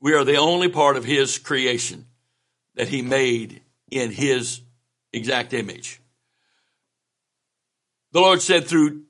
We 0.00 0.14
are 0.14 0.22
the 0.22 0.36
only 0.36 0.68
part 0.68 0.96
of 0.96 1.04
his 1.04 1.38
creation 1.38 2.06
that 2.76 2.86
he 2.86 3.02
made 3.02 3.62
in 3.90 4.12
his 4.12 4.60
exact 5.12 5.52
image. 5.52 6.00
The 8.14 8.20
Lord 8.20 8.40
said 8.40 8.68
through 8.68 9.02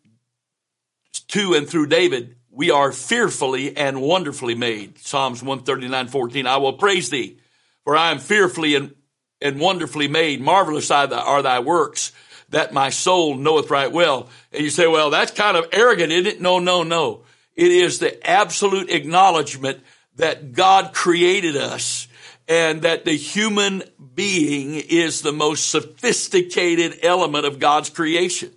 to 1.29 1.53
and 1.53 1.69
through 1.69 1.89
David, 1.89 2.37
we 2.51 2.71
are 2.71 2.91
fearfully 2.91 3.77
and 3.77 4.01
wonderfully 4.01 4.55
made. 4.55 4.99
Psalms 4.99 5.43
139, 5.43 6.09
14. 6.09 6.47
I 6.47 6.57
will 6.57 6.73
praise 6.73 7.11
thee, 7.11 7.37
for 7.85 7.99
I 7.99 8.13
am 8.13 8.19
fearfully 8.19 8.77
and, 8.77 8.95
and 9.43 9.61
wonderfully 9.61 10.09
made. 10.09 10.41
Marvelous 10.41 10.91
are 10.91 11.43
thy 11.43 11.59
works 11.59 12.13
that 12.49 12.73
my 12.73 12.89
soul 12.89 13.35
knoweth 13.35 13.71
right 13.71 13.93
well. 13.93 14.31
And 14.53 14.65
you 14.65 14.71
say, 14.71 14.87
well, 14.87 15.11
that's 15.11 15.33
kind 15.33 15.59
of 15.59 15.67
arrogant, 15.73 16.11
isn't 16.11 16.37
it? 16.37 16.41
No, 16.41 16.59
no, 16.59 16.83
no. 16.83 17.25
It 17.55 17.73
is 17.73 17.99
the 17.99 18.27
absolute 18.27 18.89
acknowledgement 18.89 19.81
that 20.17 20.53
God 20.53 20.95
created 20.95 21.57
us 21.57 22.09
and 22.49 22.81
that 22.83 23.05
the 23.05 23.19
human 23.19 23.83
being 24.15 24.77
is 24.77 25.21
the 25.21 25.33
most 25.33 25.69
sophisticated 25.69 27.01
element 27.03 27.45
of 27.45 27.59
God's 27.59 27.91
creation. 27.91 28.51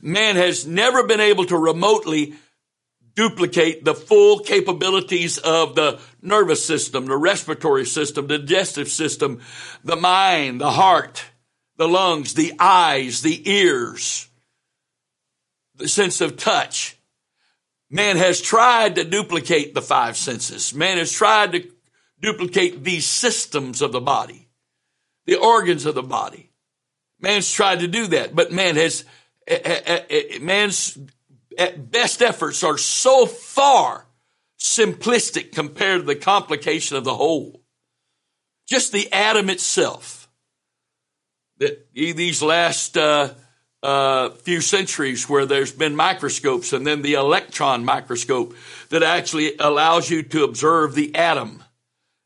Man 0.00 0.36
has 0.36 0.66
never 0.66 1.06
been 1.06 1.20
able 1.20 1.44
to 1.46 1.56
remotely 1.56 2.34
duplicate 3.14 3.84
the 3.84 3.94
full 3.94 4.38
capabilities 4.38 5.38
of 5.38 5.74
the 5.74 6.00
nervous 6.22 6.64
system, 6.64 7.06
the 7.06 7.16
respiratory 7.16 7.84
system, 7.84 8.26
the 8.26 8.38
digestive 8.38 8.88
system, 8.88 9.40
the 9.84 9.96
mind, 9.96 10.60
the 10.60 10.70
heart, 10.70 11.24
the 11.76 11.88
lungs, 11.88 12.34
the 12.34 12.52
eyes, 12.58 13.22
the 13.22 13.50
ears, 13.50 14.28
the 15.76 15.88
sense 15.88 16.20
of 16.20 16.36
touch. 16.36 16.96
Man 17.90 18.16
has 18.16 18.40
tried 18.40 18.94
to 18.94 19.04
duplicate 19.04 19.74
the 19.74 19.82
five 19.82 20.16
senses. 20.16 20.74
Man 20.74 20.96
has 20.96 21.12
tried 21.12 21.52
to 21.52 21.70
duplicate 22.20 22.82
these 22.84 23.04
systems 23.04 23.82
of 23.82 23.92
the 23.92 24.00
body, 24.00 24.48
the 25.26 25.36
organs 25.36 25.84
of 25.84 25.94
the 25.94 26.02
body. 26.02 26.50
Man's 27.20 27.50
tried 27.52 27.80
to 27.80 27.88
do 27.88 28.06
that, 28.08 28.34
but 28.34 28.52
man 28.52 28.76
has 28.76 29.04
Eh, 29.46 29.58
eh, 29.64 30.00
eh, 30.08 30.38
man's 30.40 30.98
best 31.76 32.22
efforts 32.22 32.62
are 32.62 32.78
so 32.78 33.26
far 33.26 34.06
simplistic 34.58 35.52
compared 35.52 36.02
to 36.02 36.06
the 36.06 36.16
complication 36.16 36.96
of 36.96 37.04
the 37.04 37.14
whole. 37.14 37.62
Just 38.68 38.92
the 38.92 39.12
atom 39.12 39.50
itself. 39.50 40.28
That 41.58 41.92
these 41.92 42.42
last 42.42 42.96
uh, 42.96 43.34
uh, 43.82 44.30
few 44.30 44.60
centuries, 44.60 45.28
where 45.28 45.46
there's 45.46 45.72
been 45.72 45.96
microscopes, 45.96 46.72
and 46.72 46.86
then 46.86 47.02
the 47.02 47.14
electron 47.14 47.84
microscope 47.84 48.54
that 48.90 49.02
actually 49.02 49.56
allows 49.58 50.08
you 50.08 50.22
to 50.22 50.44
observe 50.44 50.94
the 50.94 51.14
atom. 51.14 51.62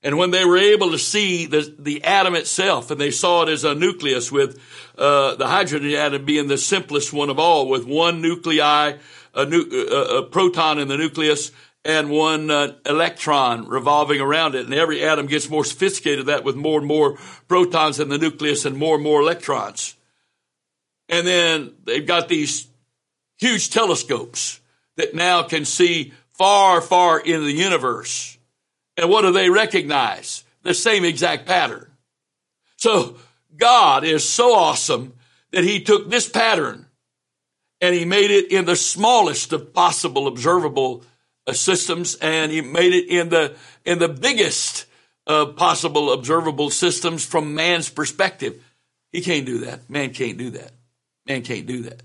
And 0.07 0.17
when 0.19 0.31
they 0.31 0.45
were 0.45 0.57
able 0.57 0.93
to 0.93 1.01
see 1.01 1.47
the, 1.47 1.75
the 1.81 2.05
atom 2.05 2.37
itself, 2.37 2.93
and 2.93 3.01
they 3.01 3.11
saw 3.11 3.43
it 3.43 3.49
as 3.49 3.65
a 3.65 3.75
nucleus 3.75 4.31
with 4.31 4.57
uh, 4.97 5.35
the 5.35 5.49
hydrogen 5.49 5.91
atom 5.95 6.25
being 6.25 6.47
the 6.47 6.59
simplest 6.59 7.13
one 7.13 7.29
of 7.29 7.41
all, 7.41 7.69
with 7.69 7.85
one 7.85 8.23
nuclei, 8.23 8.99
a, 9.35 9.47
nu- 9.47 9.69
a, 9.69 10.23
proton 10.23 10.79
in 10.79 10.87
the 10.87 10.97
nucleus, 10.97 11.51
and 11.85 12.09
one 12.09 12.53
uh, 12.53 12.75
electron 12.87 13.67
revolving 13.67 14.21
around 14.21 14.55
it. 14.55 14.67
And 14.67 14.75
every 14.75 15.03
atom 15.03 15.27
gets 15.27 15.51
more 15.51 15.65
sophisticated 15.65 16.27
that 16.27 16.45
with 16.45 16.55
more 16.55 16.79
and 16.79 16.87
more 16.87 17.19
protons 17.49 17.99
in 17.99 18.09
the 18.09 18.17
nucleus 18.17 18.65
and 18.65 18.77
more 18.77 18.95
and 18.95 19.03
more 19.03 19.23
electrons. 19.23 19.97
And 21.09 21.27
then 21.27 21.73
they've 21.83 22.07
got 22.07 22.29
these 22.29 22.69
huge 23.39 23.71
telescopes 23.71 24.61
that 24.99 25.17
now 25.17 25.43
can 25.43 25.65
see 25.65 26.13
far, 26.31 26.81
far 26.81 27.19
into 27.19 27.45
the 27.45 27.53
universe. 27.53 28.36
And 28.97 29.11
what 29.11 29.23
do 29.23 29.33
they 29.33 29.51
recognize? 29.51 30.45
The 30.63 30.75
same 30.75 31.05
exact 31.05 31.47
pattern. 31.47 31.87
So 32.77 33.17
God 33.57 34.05
is 34.05 34.29
so 34.29 34.55
awesome 34.55 35.15
that 35.53 35.65
he 35.65 35.83
took 35.83 36.11
this 36.11 36.29
pattern 36.29 36.87
and 37.81 37.95
he 37.95 38.05
made 38.05 38.31
it 38.31 38.51
in 38.51 38.65
the 38.65 38.77
smallest 38.77 39.53
of 39.53 39.73
possible 39.73 40.27
observable 40.27 41.05
uh, 41.47 41.53
systems 41.53 42.17
and 42.17 42.51
he 42.51 42.61
made 42.61 42.93
it 42.93 43.09
in 43.09 43.29
the, 43.29 43.55
in 43.85 43.99
the 43.99 44.09
biggest 44.09 44.87
uh, 45.27 45.47
possible 45.47 46.13
observable 46.13 46.71
systems 46.71 47.25
from 47.25 47.55
man's 47.55 47.89
perspective. 47.89 48.63
He 49.13 49.21
can't 49.21 49.47
do 49.47 49.59
that. 49.59 49.89
Man 49.89 50.13
can't 50.13 50.39
do 50.39 50.51
that. 50.51 50.73
Man 51.27 51.43
can't 51.43 51.67
do 51.67 51.83
that. 51.83 52.03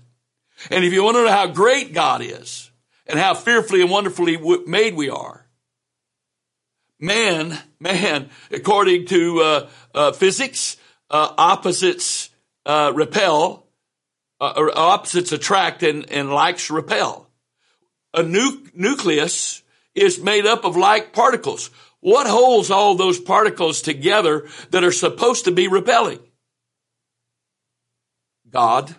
And 0.70 0.84
if 0.84 0.92
you 0.92 1.02
want 1.02 1.16
to 1.16 1.24
know 1.24 1.30
how 1.30 1.46
great 1.46 1.92
God 1.92 2.22
is 2.22 2.70
and 3.06 3.18
how 3.18 3.34
fearfully 3.34 3.82
and 3.82 3.90
wonderfully 3.90 4.38
made 4.66 4.94
we 4.94 5.10
are, 5.10 5.41
man, 7.02 7.58
man, 7.80 8.30
according 8.50 9.06
to 9.06 9.40
uh, 9.40 9.68
uh, 9.94 10.12
physics, 10.12 10.78
uh, 11.10 11.34
opposites 11.36 12.30
uh, 12.64 12.92
repel, 12.94 13.66
uh, 14.40 14.70
opposites 14.74 15.32
attract, 15.32 15.82
and, 15.82 16.10
and 16.10 16.32
likes 16.32 16.70
repel. 16.70 17.28
A 18.14 18.22
nu- 18.22 18.66
nucleus 18.72 19.62
is 19.94 20.20
made 20.20 20.46
up 20.46 20.64
of 20.64 20.76
like 20.76 21.12
particles. 21.12 21.70
What 22.00 22.26
holds 22.26 22.70
all 22.70 22.94
those 22.94 23.20
particles 23.20 23.82
together 23.82 24.48
that 24.70 24.84
are 24.84 24.92
supposed 24.92 25.44
to 25.44 25.50
be 25.50 25.68
repelling? 25.68 26.20
God. 28.48 28.94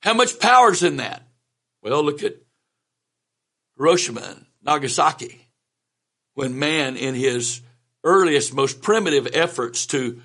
How 0.00 0.14
much 0.14 0.40
power's 0.40 0.82
in 0.82 0.96
that? 0.96 1.22
Well, 1.82 2.02
look 2.02 2.22
at 2.22 2.34
Hiroshima 3.76 4.20
and 4.20 4.46
Nagasaki 4.62 5.41
when 6.34 6.58
man, 6.58 6.96
in 6.96 7.14
his 7.14 7.60
earliest, 8.04 8.54
most 8.54 8.82
primitive 8.82 9.28
efforts 9.32 9.86
to 9.86 10.20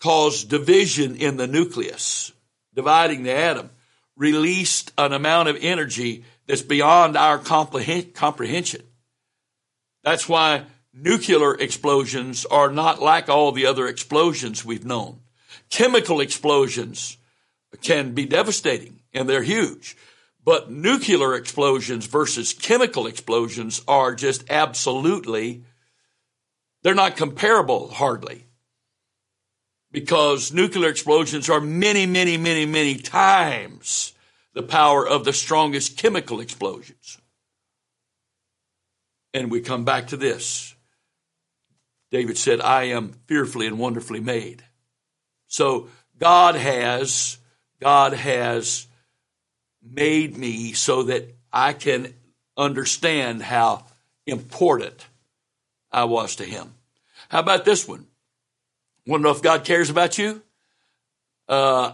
cause 0.00 0.44
division 0.44 1.16
in 1.16 1.36
the 1.36 1.46
nucleus, 1.46 2.32
dividing 2.74 3.22
the 3.22 3.34
atom, 3.34 3.70
released 4.16 4.92
an 4.98 5.12
amount 5.12 5.48
of 5.48 5.56
energy 5.60 6.24
that's 6.46 6.62
beyond 6.62 7.16
our 7.16 7.38
comprehension. 7.38 8.82
That's 10.02 10.28
why 10.28 10.64
nuclear 10.92 11.54
explosions 11.54 12.44
are 12.44 12.70
not 12.70 13.00
like 13.00 13.28
all 13.28 13.52
the 13.52 13.66
other 13.66 13.88
explosions 13.88 14.64
we've 14.64 14.84
known. 14.84 15.20
Chemical 15.70 16.20
explosions 16.20 17.16
can 17.82 18.12
be 18.12 18.26
devastating 18.26 19.00
and 19.12 19.28
they're 19.28 19.42
huge. 19.42 19.96
But 20.44 20.70
nuclear 20.70 21.34
explosions 21.34 22.06
versus 22.06 22.52
chemical 22.52 23.06
explosions 23.06 23.82
are 23.88 24.14
just 24.14 24.44
absolutely, 24.50 25.64
they're 26.82 26.94
not 26.94 27.16
comparable 27.16 27.88
hardly. 27.88 28.44
Because 29.90 30.52
nuclear 30.52 30.90
explosions 30.90 31.48
are 31.48 31.60
many, 31.60 32.04
many, 32.04 32.36
many, 32.36 32.66
many 32.66 32.96
times 32.96 34.12
the 34.52 34.62
power 34.62 35.06
of 35.06 35.24
the 35.24 35.32
strongest 35.32 35.96
chemical 35.96 36.40
explosions. 36.40 37.18
And 39.32 39.50
we 39.50 39.60
come 39.60 39.84
back 39.84 40.08
to 40.08 40.16
this. 40.16 40.74
David 42.10 42.38
said, 42.38 42.60
I 42.60 42.84
am 42.84 43.14
fearfully 43.26 43.66
and 43.66 43.78
wonderfully 43.78 44.20
made. 44.20 44.62
So 45.48 45.88
God 46.18 46.54
has, 46.54 47.38
God 47.80 48.12
has 48.12 48.86
made 49.84 50.36
me 50.36 50.72
so 50.72 51.04
that 51.04 51.34
I 51.52 51.72
can 51.72 52.14
understand 52.56 53.42
how 53.42 53.84
important 54.26 55.06
I 55.92 56.04
was 56.04 56.36
to 56.36 56.44
him. 56.44 56.74
How 57.28 57.40
about 57.40 57.64
this 57.64 57.86
one? 57.86 58.06
Want 59.06 59.20
to 59.20 59.24
know 59.24 59.30
if 59.30 59.42
God 59.42 59.64
cares 59.64 59.90
about 59.90 60.18
you? 60.18 60.42
Uh, 61.48 61.92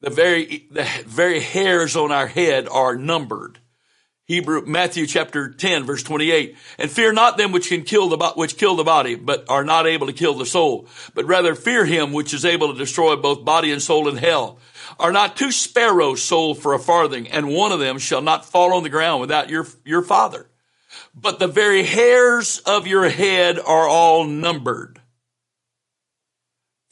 the 0.00 0.10
very 0.10 0.66
the 0.70 0.86
very 1.06 1.40
hairs 1.40 1.94
on 1.96 2.10
our 2.10 2.26
head 2.26 2.68
are 2.68 2.96
numbered. 2.96 3.58
Hebrew 4.26 4.64
Matthew 4.66 5.06
chapter 5.06 5.50
10 5.50 5.84
verse 5.84 6.02
28 6.02 6.56
and 6.78 6.90
fear 6.90 7.12
not 7.12 7.36
them 7.36 7.52
which 7.52 7.68
can 7.68 7.82
kill 7.82 8.08
the 8.08 8.32
which 8.36 8.56
kill 8.56 8.76
the 8.76 8.84
body 8.84 9.14
but 9.14 9.44
are 9.48 9.64
not 9.64 9.86
able 9.86 10.06
to 10.06 10.12
kill 10.12 10.34
the 10.34 10.46
soul 10.46 10.88
but 11.14 11.26
rather 11.26 11.54
fear 11.54 11.84
him 11.84 12.12
which 12.12 12.32
is 12.32 12.44
able 12.44 12.72
to 12.72 12.78
destroy 12.78 13.16
both 13.16 13.44
body 13.44 13.72
and 13.72 13.82
soul 13.82 14.08
in 14.08 14.16
hell 14.16 14.58
are 15.02 15.12
not 15.12 15.36
two 15.36 15.50
sparrows 15.50 16.22
sold 16.22 16.58
for 16.58 16.74
a 16.74 16.78
farthing, 16.78 17.26
and 17.26 17.48
one 17.48 17.72
of 17.72 17.80
them 17.80 17.98
shall 17.98 18.22
not 18.22 18.44
fall 18.44 18.72
on 18.72 18.84
the 18.84 18.88
ground 18.88 19.20
without 19.20 19.50
your, 19.50 19.66
your 19.84 20.00
father. 20.00 20.46
But 21.12 21.40
the 21.40 21.48
very 21.48 21.82
hairs 21.82 22.60
of 22.64 22.86
your 22.86 23.08
head 23.08 23.58
are 23.58 23.88
all 23.88 24.24
numbered. 24.24 25.00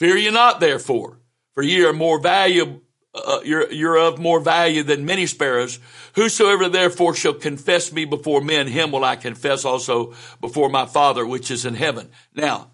Fear 0.01 0.16
ye 0.16 0.31
not, 0.31 0.59
therefore, 0.59 1.20
for 1.55 1.62
ye 1.62 1.85
are 1.85 1.92
more 1.92 2.18
valuable, 2.18 2.83
uh, 3.14 3.42
you're, 3.44 3.70
you're 3.70 3.99
of 3.99 4.18
more 4.18 4.40
value 4.40 4.83
than 4.83 5.05
many 5.05 5.27
sparrows. 5.27 5.79
Whosoever 6.16 6.68
therefore 6.68 7.14
shall 7.14 7.35
confess 7.35 7.92
me 7.92 8.07
before 8.07 8.40
men, 8.40 8.66
him 8.66 8.90
will 8.90 9.05
I 9.05 9.14
confess 9.14 9.64
also 9.64 10.14
before 10.40 10.68
my 10.68 10.87
Father 10.87 11.25
which 11.25 11.49
is 11.49 11.64
in 11.64 11.75
heaven. 11.75 12.11
Now, 12.35 12.73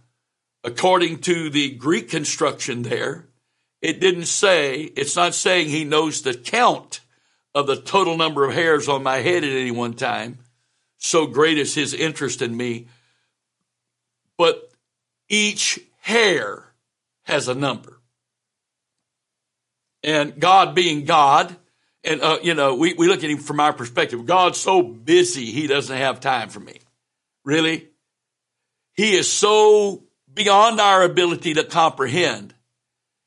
according 0.64 1.18
to 1.22 1.50
the 1.50 1.72
Greek 1.72 2.08
construction 2.08 2.82
there, 2.82 3.26
it 3.82 4.00
didn't 4.00 4.26
say, 4.26 4.80
it's 4.80 5.16
not 5.16 5.34
saying 5.34 5.68
he 5.68 5.84
knows 5.84 6.22
the 6.22 6.34
count 6.34 7.00
of 7.54 7.66
the 7.66 7.76
total 7.76 8.16
number 8.16 8.44
of 8.44 8.54
hairs 8.54 8.88
on 8.88 9.02
my 9.02 9.18
head 9.18 9.44
at 9.44 9.50
any 9.50 9.70
one 9.70 9.94
time. 9.94 10.38
So 10.98 11.26
great 11.26 11.58
is 11.58 11.74
his 11.74 11.94
interest 11.94 12.42
in 12.42 12.56
me. 12.56 12.88
But 14.38 14.70
each 15.28 15.80
hair 16.00 16.64
has 17.24 17.48
a 17.48 17.54
number. 17.54 18.00
And 20.02 20.38
God 20.38 20.74
being 20.74 21.04
God, 21.04 21.56
and 22.04 22.20
uh, 22.20 22.38
you 22.42 22.54
know, 22.54 22.76
we, 22.76 22.94
we 22.94 23.08
look 23.08 23.24
at 23.24 23.30
him 23.30 23.38
from 23.38 23.60
our 23.60 23.72
perspective. 23.72 24.24
God's 24.26 24.60
so 24.60 24.82
busy, 24.82 25.46
he 25.46 25.66
doesn't 25.66 25.96
have 25.96 26.20
time 26.20 26.48
for 26.48 26.60
me. 26.60 26.80
Really? 27.44 27.88
He 28.94 29.14
is 29.14 29.30
so 29.30 30.04
beyond 30.32 30.80
our 30.80 31.02
ability 31.02 31.54
to 31.54 31.64
comprehend 31.64 32.54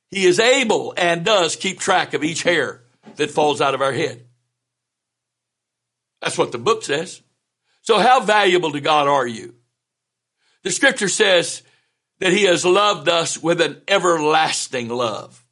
he 0.10 0.26
is 0.26 0.40
able 0.40 0.94
and 0.98 1.24
does 1.24 1.56
keep 1.56 1.80
track 1.80 2.14
of 2.14 2.24
each 2.24 2.44
hair 2.44 2.82
that 3.16 3.32
falls 3.32 3.62
out 3.62 3.76
of 3.76 3.82
our 3.82 3.94
head. 3.94 4.26
That's 6.22 6.38
what 6.38 6.52
the 6.52 6.58
book 6.58 6.84
says. 6.84 7.22
So 7.82 7.98
how 7.98 8.20
valuable 8.20 8.72
to 8.72 8.82
God 8.82 9.08
are 9.08 9.28
you? 9.28 9.56
The 10.64 10.72
scripture 10.72 11.08
says 11.08 11.64
that 12.20 12.34
he 12.34 12.44
has 12.44 12.66
loved 12.66 13.08
us 13.08 13.42
with 13.42 13.62
an 13.62 13.82
everlasting 13.88 14.90
love. 14.90 15.44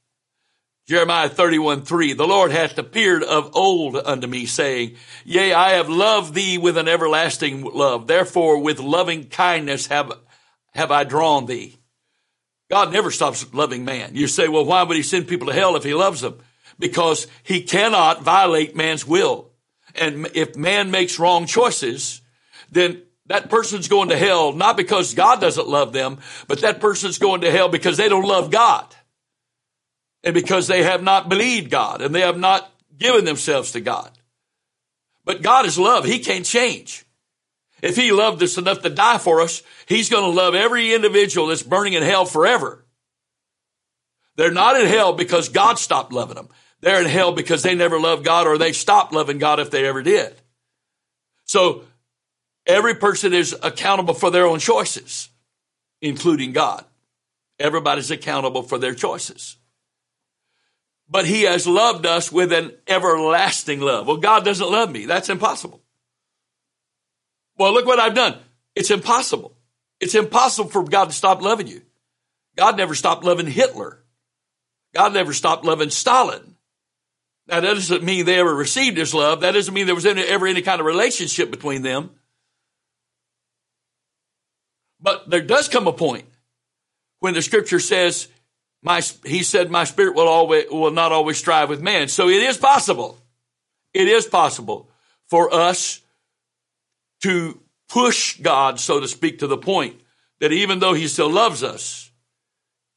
Jeremiah 0.88 1.30
31, 1.30 1.84
3, 1.84 2.14
the 2.14 2.28
Lord 2.28 2.52
hath 2.52 2.78
appeared 2.78 3.22
of 3.22 3.56
old 3.56 3.98
unto 3.98 4.26
me 4.26 4.46
saying, 4.46 4.96
yea, 5.26 5.54
I 5.54 5.72
have 5.72 5.90
loved 5.90 6.34
thee 6.34 6.58
with 6.58 6.78
an 6.78 6.88
everlasting 6.88 7.64
love. 7.64 8.08
Therefore 8.08 8.62
with 8.62 8.80
loving 8.80 9.26
kindness 9.26 9.88
have, 9.88 10.14
have 10.74 10.92
I 10.92 11.04
drawn 11.04 11.46
thee. 11.46 11.78
God 12.70 12.92
never 12.92 13.12
stops 13.12 13.54
loving 13.54 13.86
man. 13.86 14.12
You 14.14 14.28
say, 14.28 14.48
well, 14.48 14.66
why 14.66 14.84
would 14.84 14.98
he 14.98 15.04
send 15.04 15.28
people 15.28 15.48
to 15.48 15.54
hell 15.54 15.76
if 15.76 15.84
he 15.84 15.94
loves 15.94 16.22
them? 16.22 16.40
Because 16.78 17.28
he 17.44 17.62
cannot 17.62 18.24
violate 18.24 18.76
man's 18.76 19.08
will. 19.08 19.50
And 19.96 20.28
if 20.36 20.56
man 20.56 20.92
makes 20.92 21.18
wrong 21.18 21.46
choices, 21.46 22.22
then 22.72 23.02
that 23.28 23.50
person's 23.50 23.88
going 23.88 24.10
to 24.10 24.18
hell 24.18 24.54
not 24.54 24.78
because 24.78 25.14
God 25.14 25.42
doesn't 25.42 25.68
love 25.68 25.94
them, 25.94 26.20
but 26.48 26.62
that 26.62 26.80
person's 26.80 27.18
going 27.18 27.42
to 27.42 27.52
hell 27.52 27.70
because 27.70 27.98
they 27.98 28.10
don't 28.10 28.28
love 28.28 28.52
God. 28.52 28.86
And 30.24 30.34
because 30.34 30.68
they 30.68 30.84
have 30.84 31.04
not 31.04 31.30
believed 31.30 31.72
God 31.72 32.02
and 32.02 32.14
they 32.14 32.22
have 32.22 32.38
not 32.38 32.70
given 32.98 33.24
themselves 33.24 33.72
to 33.72 33.82
God. 33.82 34.12
But 35.24 35.42
God 35.42 35.66
is 35.66 35.78
love. 35.78 36.06
He 36.06 36.20
can't 36.20 36.46
change. 36.46 37.06
If 37.82 37.96
he 37.96 38.12
loved 38.12 38.42
us 38.42 38.58
enough 38.58 38.82
to 38.82 38.90
die 38.90 39.18
for 39.18 39.42
us, 39.42 39.62
he's 39.86 40.10
going 40.10 40.24
to 40.24 40.30
love 40.30 40.56
every 40.56 40.94
individual 40.94 41.48
that's 41.48 41.64
burning 41.64 41.94
in 41.94 42.04
hell 42.04 42.26
forever. 42.26 42.86
They're 44.36 44.52
not 44.52 44.80
in 44.80 44.88
hell 44.88 45.14
because 45.14 45.50
God 45.50 45.80
stopped 45.80 46.12
loving 46.12 46.36
them. 46.36 46.50
They're 46.82 47.02
in 47.02 47.08
hell 47.08 47.32
because 47.32 47.64
they 47.64 47.76
never 47.76 48.00
loved 48.00 48.24
God 48.24 48.48
or 48.48 48.58
they 48.58 48.72
stopped 48.72 49.14
loving 49.14 49.40
God 49.40 49.60
if 49.60 49.72
they 49.72 49.86
ever 49.86 50.04
did. 50.04 50.36
So 51.46 51.84
every 52.66 52.96
person 52.96 53.34
is 53.34 53.56
accountable 53.64 54.14
for 54.14 54.30
their 54.30 54.46
own 54.46 54.60
choices, 54.60 55.30
including 56.02 56.52
God. 56.52 56.86
Everybody's 57.60 58.12
accountable 58.12 58.62
for 58.62 58.78
their 58.78 58.94
choices. 58.94 59.58
But 61.10 61.26
he 61.26 61.44
has 61.44 61.66
loved 61.66 62.06
us 62.06 62.32
with 62.32 62.52
an 62.52 62.74
everlasting 62.88 63.80
love. 63.80 64.08
Well, 64.08 64.18
God 64.18 64.46
doesn't 64.46 64.70
love 64.70 64.92
me. 64.92 65.06
That's 65.06 65.30
impossible. 65.30 65.82
Well, 67.58 67.74
look 67.74 67.86
what 67.86 68.00
I've 68.00 68.16
done. 68.16 68.38
It's 68.76 68.92
impossible. 68.92 69.56
It's 70.00 70.16
impossible 70.16 70.70
for 70.70 70.84
God 70.84 71.06
to 71.06 71.14
stop 71.14 71.42
loving 71.42 71.68
you. 71.68 71.82
God 72.56 72.78
never 72.78 72.96
stopped 72.96 73.24
loving 73.24 73.48
Hitler. 73.48 74.04
God 74.94 75.14
never 75.14 75.34
stopped 75.34 75.66
loving 75.66 75.90
Stalin. 75.90 76.56
Now, 77.48 77.62
that 77.62 77.74
doesn't 77.74 78.04
mean 78.04 78.26
they 78.26 78.40
ever 78.40 78.54
received 78.54 78.98
his 78.98 79.14
love. 79.14 79.42
That 79.42 79.54
doesn't 79.54 79.74
mean 79.74 79.86
there 79.86 79.96
was 79.96 80.06
any, 80.06 80.22
ever 80.22 80.48
any 80.48 80.62
kind 80.62 80.80
of 80.80 80.86
relationship 80.86 81.50
between 81.50 81.82
them. 81.82 82.12
But 85.00 85.30
there 85.30 85.42
does 85.42 85.70
come 85.70 85.88
a 85.88 85.94
point 85.94 86.26
when 87.20 87.34
the 87.34 87.42
scripture 87.42 87.80
says, 87.80 88.28
my, 88.84 89.02
he 89.24 89.44
said, 89.44 89.72
my 89.72 89.86
spirit 89.86 90.16
will 90.16 90.28
always, 90.28 90.66
will 90.70 90.92
not 90.92 91.12
always 91.12 91.38
strive 91.38 91.70
with 91.70 91.82
man. 91.82 92.10
So 92.10 92.28
it 92.28 92.44
is 92.44 92.58
possible. 92.58 93.18
It 93.94 94.08
is 94.08 94.26
possible 94.26 94.90
for 95.28 95.54
us 95.54 96.02
to 97.24 97.62
push 97.90 98.40
God, 98.40 98.80
so 98.80 99.00
to 99.00 99.08
speak, 99.08 99.40
to 99.40 99.48
the 99.48 99.58
point 99.58 100.00
that 100.40 100.52
even 100.52 100.80
though 100.80 100.94
he 100.94 101.08
still 101.08 101.30
loves 101.30 101.64
us, 101.64 102.12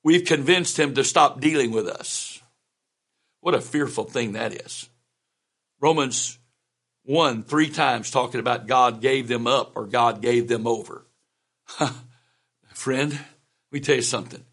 we've 0.03 0.25
convinced 0.25 0.79
him 0.79 0.95
to 0.95 1.05
stop 1.05 1.41
dealing 1.41 1.71
with 1.71 1.87
us. 1.87 2.43
What 3.41 3.55
a 3.55 3.61
fearful 3.61 4.05
thing 4.05 4.33
that 4.33 4.53
is. 4.53 4.89
Romans 5.81 6.39
1, 7.05 7.45
three 7.45 7.71
times 7.71 8.11
talking 8.11 8.41
about 8.41 8.67
God 8.67 9.01
gave 9.01 9.29
them 9.29 9.47
up 9.47 9.73
or 9.77 9.87
God 9.87 10.21
gave 10.21 10.49
them 10.49 10.67
over. 10.67 11.07
Friend, 12.75 13.13
let 13.13 13.21
me 13.73 13.81
tell 13.81 13.97
you 13.97 14.03
something. 14.03 14.45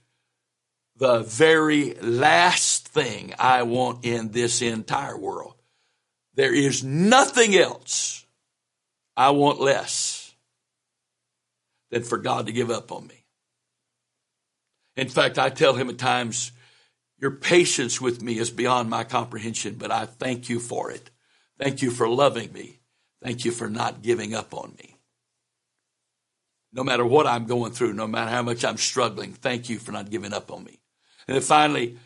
The 0.96 1.20
very 1.20 1.94
last 1.96 2.88
thing 2.88 3.34
I 3.38 3.64
want 3.64 4.06
in 4.06 4.32
this 4.32 4.62
entire 4.62 5.18
world, 5.18 5.56
there 6.34 6.54
is 6.54 6.84
nothing 6.84 7.56
else 7.56 8.26
I 9.18 9.32
want 9.32 9.60
less 9.60 10.34
than 11.92 12.04
for 12.04 12.18
God 12.18 12.46
to 12.46 12.54
give 12.54 12.72
up 12.72 12.92
on 12.94 13.08
me. 13.08 13.26
In 14.96 15.10
fact, 15.10 15.38
I 15.38 15.50
tell 15.50 15.74
him 15.74 15.90
at 15.90 15.98
times, 15.98 16.54
your 17.20 17.32
patience 17.32 18.00
with 18.00 18.22
me 18.22 18.38
is 18.38 18.50
beyond 18.50 18.90
my 18.90 19.04
comprehension, 19.04 19.76
but 19.76 19.92
I 19.92 20.06
thank 20.06 20.48
you 20.48 20.60
for 20.60 20.92
it 20.92 21.10
Thank 21.60 21.82
you 21.82 21.92
for 21.92 22.08
loving 22.08 22.54
me. 22.54 22.80
Thank 23.24 23.46
you 23.46 23.52
for 23.52 23.70
not 23.70 24.02
giving 24.02 24.34
up 24.36 24.54
on 24.54 24.76
me. 24.78 24.96
No 26.72 26.84
matter 26.84 27.06
what 27.06 27.26
I'm 27.26 27.46
going 27.46 27.72
through, 27.72 27.94
no 27.94 28.08
matter 28.08 28.30
how 28.30 28.44
much 28.44 28.64
I'm 28.64 28.78
struggling, 28.78 29.34
thank 29.34 29.70
you 29.70 29.80
for 29.80 29.92
not 29.92 30.12
giving 30.12 30.34
up 30.34 30.52
on 30.52 30.64
me. 30.64 30.80
And 31.28 31.36
then 31.36 31.42
finally, 31.42 31.98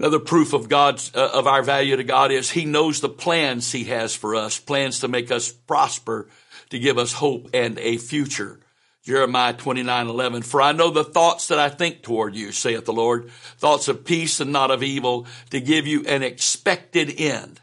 another 0.00 0.18
proof 0.18 0.54
of 0.54 0.70
God's, 0.70 1.12
uh, 1.14 1.30
of 1.34 1.46
our 1.46 1.62
value 1.62 1.94
to 1.94 2.04
God 2.04 2.32
is 2.32 2.50
He 2.50 2.64
knows 2.64 3.00
the 3.00 3.08
plans 3.10 3.70
He 3.70 3.84
has 3.84 4.16
for 4.16 4.34
us, 4.34 4.58
plans 4.58 5.00
to 5.00 5.08
make 5.08 5.30
us 5.30 5.52
prosper, 5.52 6.26
to 6.70 6.78
give 6.78 6.96
us 6.96 7.12
hope 7.12 7.50
and 7.52 7.78
a 7.78 7.98
future. 7.98 8.58
Jeremiah 9.04 9.52
29, 9.52 10.08
11, 10.08 10.42
for 10.42 10.62
I 10.62 10.72
know 10.72 10.90
the 10.90 11.04
thoughts 11.04 11.48
that 11.48 11.58
I 11.58 11.68
think 11.68 12.02
toward 12.02 12.34
you, 12.34 12.50
saith 12.50 12.86
the 12.86 12.94
Lord, 12.94 13.30
thoughts 13.58 13.88
of 13.88 14.04
peace 14.04 14.40
and 14.40 14.52
not 14.52 14.70
of 14.70 14.82
evil, 14.82 15.26
to 15.50 15.60
give 15.60 15.86
you 15.86 16.04
an 16.06 16.22
expected 16.22 17.20
end. 17.20 17.60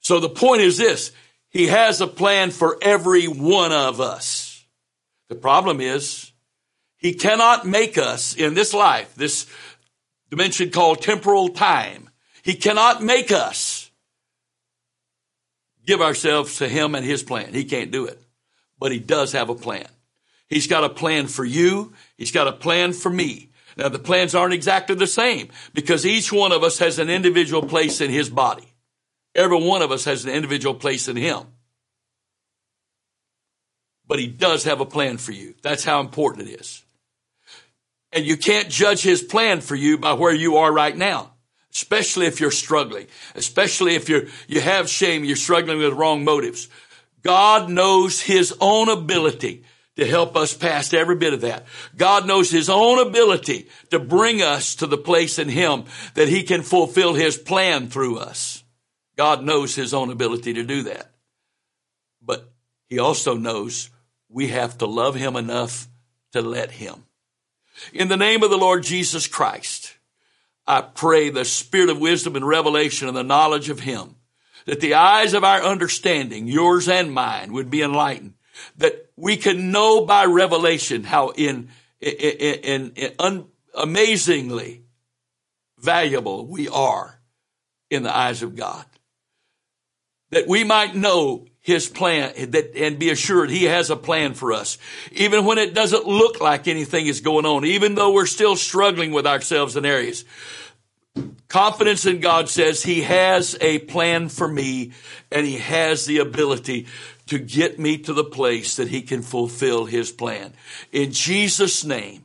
So 0.00 0.20
the 0.20 0.28
point 0.28 0.60
is 0.60 0.76
this, 0.76 1.12
He 1.48 1.68
has 1.68 2.02
a 2.02 2.06
plan 2.06 2.50
for 2.50 2.76
every 2.82 3.26
one 3.26 3.72
of 3.72 4.02
us. 4.02 4.66
The 5.30 5.34
problem 5.34 5.80
is, 5.80 6.30
He 6.98 7.14
cannot 7.14 7.66
make 7.66 7.96
us 7.96 8.34
in 8.34 8.52
this 8.52 8.74
life, 8.74 9.14
this 9.14 9.46
dimension 10.30 10.70
called 10.70 11.02
temporal 11.02 11.50
time, 11.50 12.10
He 12.42 12.54
cannot 12.54 13.02
make 13.02 13.32
us 13.32 13.90
give 15.86 16.00
ourselves 16.00 16.58
to 16.58 16.68
Him 16.68 16.94
and 16.94 17.04
His 17.04 17.22
plan. 17.22 17.54
He 17.54 17.64
can't 17.64 17.90
do 17.90 18.06
it. 18.06 18.20
But 18.78 18.92
He 18.92 18.98
does 18.98 19.32
have 19.32 19.48
a 19.48 19.54
plan. 19.54 19.88
He's 20.48 20.66
got 20.66 20.84
a 20.84 20.88
plan 20.88 21.26
for 21.26 21.44
you. 21.44 21.92
He's 22.16 22.32
got 22.32 22.48
a 22.48 22.52
plan 22.52 22.92
for 22.92 23.10
me. 23.10 23.50
Now 23.76 23.88
the 23.88 23.98
plans 23.98 24.34
aren't 24.34 24.54
exactly 24.54 24.96
the 24.96 25.06
same 25.06 25.48
because 25.72 26.04
each 26.04 26.32
one 26.32 26.52
of 26.52 26.64
us 26.64 26.78
has 26.78 26.98
an 26.98 27.08
individual 27.08 27.62
place 27.62 28.00
in 28.00 28.10
his 28.10 28.28
body. 28.28 28.74
Every 29.34 29.62
one 29.62 29.82
of 29.82 29.92
us 29.92 30.04
has 30.06 30.24
an 30.24 30.32
individual 30.32 30.74
place 30.74 31.06
in 31.06 31.16
him. 31.16 31.42
But 34.06 34.18
he 34.18 34.26
does 34.26 34.64
have 34.64 34.80
a 34.80 34.86
plan 34.86 35.18
for 35.18 35.32
you. 35.32 35.54
That's 35.62 35.84
how 35.84 36.00
important 36.00 36.48
it 36.48 36.60
is. 36.60 36.82
And 38.12 38.24
you 38.24 38.36
can't 38.36 38.68
judge 38.68 39.02
his 39.02 39.22
plan 39.22 39.60
for 39.60 39.74
you 39.74 39.98
by 39.98 40.14
where 40.14 40.34
you 40.34 40.56
are 40.58 40.72
right 40.72 40.96
now. 40.96 41.32
Especially 41.72 42.26
if 42.26 42.40
you're 42.40 42.50
struggling. 42.50 43.06
Especially 43.34 43.94
if 43.94 44.08
you're, 44.08 44.24
you 44.46 44.60
have 44.60 44.88
shame, 44.88 45.24
you're 45.24 45.36
struggling 45.36 45.78
with 45.78 45.92
wrong 45.92 46.24
motives. 46.24 46.68
God 47.22 47.68
knows 47.68 48.20
his 48.20 48.54
own 48.60 48.88
ability 48.88 49.64
to 49.96 50.06
help 50.06 50.36
us 50.36 50.54
past 50.54 50.94
every 50.94 51.16
bit 51.16 51.34
of 51.34 51.40
that. 51.40 51.66
God 51.96 52.26
knows 52.26 52.50
his 52.50 52.70
own 52.70 53.04
ability 53.04 53.68
to 53.90 53.98
bring 53.98 54.40
us 54.42 54.76
to 54.76 54.86
the 54.86 54.96
place 54.96 55.38
in 55.38 55.48
him 55.48 55.84
that 56.14 56.28
he 56.28 56.44
can 56.44 56.62
fulfill 56.62 57.14
his 57.14 57.36
plan 57.36 57.88
through 57.88 58.18
us. 58.18 58.62
God 59.16 59.42
knows 59.42 59.74
his 59.74 59.92
own 59.92 60.10
ability 60.10 60.54
to 60.54 60.62
do 60.62 60.84
that. 60.84 61.10
But 62.22 62.48
he 62.86 63.00
also 63.00 63.36
knows 63.36 63.90
we 64.28 64.48
have 64.48 64.78
to 64.78 64.86
love 64.86 65.16
him 65.16 65.34
enough 65.34 65.88
to 66.32 66.42
let 66.42 66.70
him. 66.70 67.04
In 67.92 68.08
the 68.08 68.16
name 68.16 68.42
of 68.42 68.50
the 68.50 68.58
Lord 68.58 68.82
Jesus 68.82 69.26
Christ, 69.26 69.94
I 70.66 70.82
pray 70.82 71.30
the 71.30 71.44
spirit 71.44 71.90
of 71.90 71.98
wisdom 71.98 72.36
and 72.36 72.46
revelation 72.46 73.08
and 73.08 73.16
the 73.16 73.22
knowledge 73.22 73.70
of 73.70 73.80
him, 73.80 74.16
that 74.66 74.80
the 74.80 74.94
eyes 74.94 75.32
of 75.34 75.44
our 75.44 75.62
understanding, 75.62 76.46
yours 76.46 76.88
and 76.88 77.12
mine, 77.12 77.52
would 77.52 77.70
be 77.70 77.82
enlightened 77.82 78.34
that 78.76 79.10
we 79.16 79.36
can 79.36 79.70
know 79.70 80.04
by 80.04 80.24
revelation 80.24 81.04
how 81.04 81.30
in, 81.30 81.70
in, 82.00 82.12
in, 82.12 82.92
in 82.96 83.12
un, 83.18 83.46
amazingly 83.74 84.84
valuable 85.78 86.46
we 86.46 86.68
are 86.68 87.20
in 87.90 88.02
the 88.02 88.16
eyes 88.16 88.42
of 88.42 88.56
God. 88.56 88.84
That 90.30 90.46
we 90.46 90.64
might 90.64 90.94
know 90.94 91.46
his 91.68 91.86
plan 91.86 92.32
and 92.74 92.98
be 92.98 93.10
assured 93.10 93.50
he 93.50 93.64
has 93.64 93.90
a 93.90 93.96
plan 93.96 94.32
for 94.32 94.54
us. 94.54 94.78
Even 95.12 95.44
when 95.44 95.58
it 95.58 95.74
doesn't 95.74 96.06
look 96.06 96.40
like 96.40 96.66
anything 96.66 97.06
is 97.06 97.20
going 97.20 97.44
on, 97.44 97.66
even 97.66 97.94
though 97.94 98.10
we're 98.10 98.24
still 98.24 98.56
struggling 98.56 99.12
with 99.12 99.26
ourselves 99.26 99.76
in 99.76 99.84
areas. 99.84 100.24
Confidence 101.48 102.06
in 102.06 102.20
God 102.20 102.48
says 102.48 102.82
he 102.82 103.02
has 103.02 103.56
a 103.60 103.80
plan 103.80 104.30
for 104.30 104.48
me 104.48 104.92
and 105.30 105.44
he 105.44 105.58
has 105.58 106.06
the 106.06 106.18
ability 106.18 106.86
to 107.26 107.38
get 107.38 107.78
me 107.78 107.98
to 107.98 108.14
the 108.14 108.24
place 108.24 108.76
that 108.76 108.88
he 108.88 109.02
can 109.02 109.20
fulfill 109.20 109.84
his 109.84 110.10
plan. 110.10 110.54
In 110.90 111.12
Jesus' 111.12 111.84
name, 111.84 112.24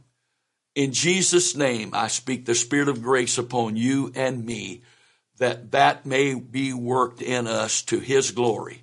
in 0.74 0.94
Jesus' 0.94 1.54
name, 1.54 1.92
I 1.94 2.08
speak 2.08 2.46
the 2.46 2.56
spirit 2.56 2.88
of 2.88 3.04
grace 3.04 3.38
upon 3.38 3.76
you 3.76 4.14
and 4.16 4.46
me 4.46 4.84
that 5.40 5.72
that 5.72 6.06
may 6.06 6.34
be 6.36 6.74
worked 6.74 7.22
in 7.22 7.48
us 7.48 7.82
to 7.84 8.00
his 8.00 8.32
glory. 8.32 8.83